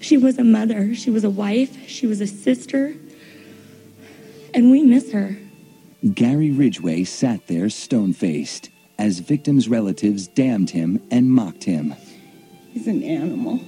She 0.00 0.16
was 0.16 0.38
a 0.38 0.44
mother, 0.44 0.94
she 0.94 1.10
was 1.10 1.24
a 1.24 1.30
wife, 1.30 1.86
she 1.86 2.06
was 2.06 2.22
a 2.22 2.26
sister, 2.26 2.94
and 4.54 4.70
we 4.70 4.82
miss 4.82 5.12
her. 5.12 5.36
Gary 6.14 6.50
Ridgway 6.50 7.04
sat 7.04 7.46
there 7.48 7.68
stone 7.68 8.12
faced 8.12 8.70
as 8.98 9.18
victims' 9.18 9.68
relatives 9.68 10.28
damned 10.28 10.70
him 10.70 11.02
and 11.10 11.30
mocked 11.30 11.64
him. 11.64 11.94
He's 12.72 12.86
an 12.86 13.02
animal. 13.02 13.60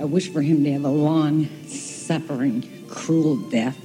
I 0.00 0.04
wish 0.04 0.28
for 0.30 0.42
him 0.42 0.64
to 0.64 0.72
have 0.72 0.84
a 0.84 0.88
long, 0.88 1.48
suffering, 1.66 2.86
cruel 2.88 3.36
death. 3.36 3.78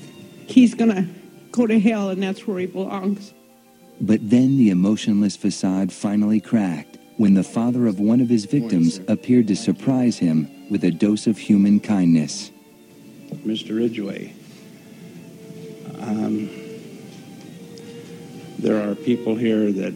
He's 0.48 0.74
gonna 0.74 1.08
go 1.52 1.68
to 1.68 1.80
hell, 1.80 2.10
and 2.10 2.24
that's 2.24 2.48
where 2.48 2.60
he 2.60 2.66
belongs. 2.66 3.34
But 4.02 4.30
then 4.30 4.58
the 4.58 4.70
emotionless 4.70 5.36
facade 5.36 5.92
finally 5.92 6.40
cracked 6.40 6.98
when 7.18 7.34
the 7.34 7.44
father 7.44 7.86
of 7.88 8.00
one 8.00 8.22
of 8.22 8.30
his 8.30 8.46
victims 8.46 9.02
appeared 9.08 9.48
to 9.48 9.56
surprise 9.56 10.18
him 10.18 10.50
with 10.70 10.84
a 10.86 10.92
dose 10.92 11.28
of 11.28 11.38
human 11.38 11.80
kindness. 11.80 12.52
Mr. 13.46 13.76
Ridgway, 13.76 14.34
um, 16.00 16.50
there 18.60 18.90
are 18.90 18.94
people 18.94 19.36
here 19.36 19.72
that 19.72 19.94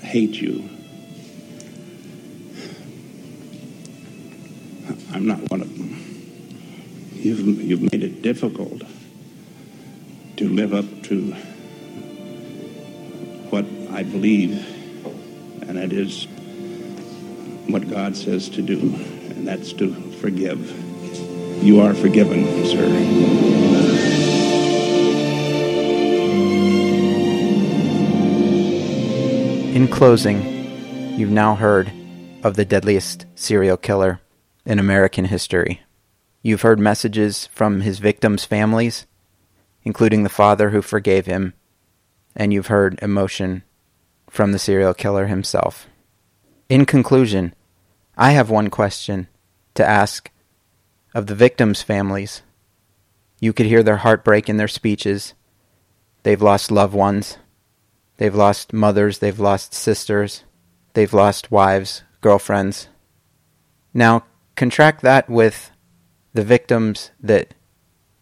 hate 0.00 0.40
you. 0.40 0.68
I'm 5.12 5.26
not 5.26 5.50
one 5.50 5.62
of 5.62 5.76
them. 5.76 5.88
You've, 7.14 7.60
you've 7.60 7.92
made 7.92 8.04
it 8.04 8.22
difficult 8.22 8.82
to 10.36 10.48
live 10.48 10.72
up 10.72 10.84
to 11.04 11.32
what 13.50 13.64
I 13.90 14.04
believe, 14.04 14.64
and 15.62 15.76
that 15.76 15.92
is 15.92 16.28
what 17.66 17.90
God 17.90 18.16
says 18.16 18.48
to 18.50 18.62
do, 18.62 18.78
and 18.78 19.46
that's 19.46 19.72
to 19.74 19.92
forgive. 20.20 20.60
You 21.64 21.80
are 21.80 21.92
forgiven, 21.92 22.44
sir. 22.66 24.07
In 29.78 29.86
closing, 29.86 30.42
you've 31.16 31.30
now 31.30 31.54
heard 31.54 31.92
of 32.42 32.56
the 32.56 32.64
deadliest 32.64 33.26
serial 33.36 33.76
killer 33.76 34.20
in 34.66 34.80
American 34.80 35.26
history. 35.26 35.82
You've 36.42 36.62
heard 36.62 36.80
messages 36.80 37.46
from 37.52 37.82
his 37.82 38.00
victims' 38.00 38.44
families, 38.44 39.06
including 39.84 40.24
the 40.24 40.28
father 40.28 40.70
who 40.70 40.82
forgave 40.82 41.26
him, 41.26 41.54
and 42.34 42.52
you've 42.52 42.66
heard 42.66 42.98
emotion 43.00 43.62
from 44.28 44.50
the 44.50 44.58
serial 44.58 44.94
killer 44.94 45.28
himself. 45.28 45.86
In 46.68 46.84
conclusion, 46.84 47.54
I 48.16 48.32
have 48.32 48.50
one 48.50 48.70
question 48.70 49.28
to 49.74 49.88
ask 49.88 50.28
of 51.14 51.28
the 51.28 51.36
victims' 51.36 51.82
families. 51.82 52.42
You 53.38 53.52
could 53.52 53.66
hear 53.66 53.84
their 53.84 53.98
heartbreak 53.98 54.48
in 54.48 54.56
their 54.56 54.66
speeches. 54.66 55.34
They've 56.24 56.42
lost 56.42 56.72
loved 56.72 56.94
ones. 56.94 57.38
They've 58.18 58.34
lost 58.34 58.72
mothers. 58.72 59.18
They've 59.18 59.38
lost 59.38 59.72
sisters. 59.72 60.44
They've 60.92 61.12
lost 61.12 61.50
wives, 61.50 62.02
girlfriends. 62.20 62.88
Now, 63.94 64.24
contract 64.56 65.02
that 65.02 65.30
with 65.30 65.70
the 66.34 66.44
victims 66.44 67.10
that 67.20 67.54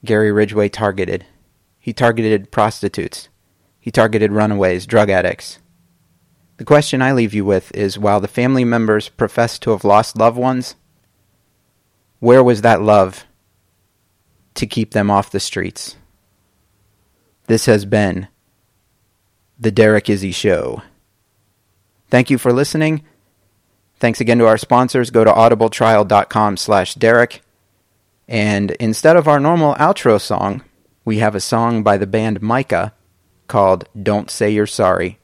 Gary 0.05 0.31
Ridgway 0.31 0.69
targeted. 0.69 1.27
He 1.79 1.93
targeted 1.93 2.51
prostitutes. 2.51 3.29
He 3.79 3.91
targeted 3.91 4.33
runaways, 4.33 4.87
drug 4.87 5.11
addicts. 5.11 5.59
The 6.57 6.65
question 6.65 7.03
I 7.03 7.13
leave 7.13 7.35
you 7.35 7.45
with 7.45 7.75
is 7.75 7.99
while 7.99 8.21
the 8.21 8.29
family 8.29 8.65
members 8.65 9.09
profess 9.09 9.59
to 9.61 9.71
have 9.71 9.85
lost 9.85 10.17
loved 10.17 10.39
ones, 10.39 10.75
where 12.19 12.43
was 12.43 12.63
that 12.63 12.81
love 12.81 13.27
to 14.55 14.67
keep 14.67 14.93
them 14.93 15.11
off 15.11 15.31
the 15.31 15.41
streets? 15.41 15.97
This 17.47 17.67
has 17.67 17.85
been 17.85 18.29
the 19.59 19.71
Derek 19.71 20.09
Izzy 20.09 20.33
Show. 20.33 20.83
Thank 22.09 22.31
you 22.31 22.39
for 22.39 22.53
listening. 22.53 23.05
Thanks 23.99 24.21
again 24.21 24.39
to 24.39 24.47
our 24.47 24.59
sponsors. 24.59 25.11
Go 25.11 25.25
to 25.25 25.33
audibletrial.com 25.33 26.57
slash 26.57 26.95
Derek. 26.95 27.43
And 28.29 28.73
instead 28.73 29.17
of 29.17 29.29
our 29.29 29.41
normal 29.41 29.75
outro 29.75 30.21
song, 30.21 30.63
we 31.05 31.19
have 31.19 31.35
a 31.35 31.41
song 31.41 31.83
by 31.83 31.97
the 31.97 32.07
band 32.07 32.43
Micah 32.43 32.93
called 33.47 33.89
Don't 34.01 34.31
Say 34.31 34.51
You're 34.51 34.67
Sorry. 34.67 35.19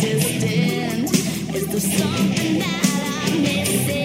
distant? 0.00 1.10
Is 1.54 1.66
there 1.68 1.80
something 1.80 2.58
that 2.58 3.28
I'm 3.28 3.42
missing? 3.42 4.03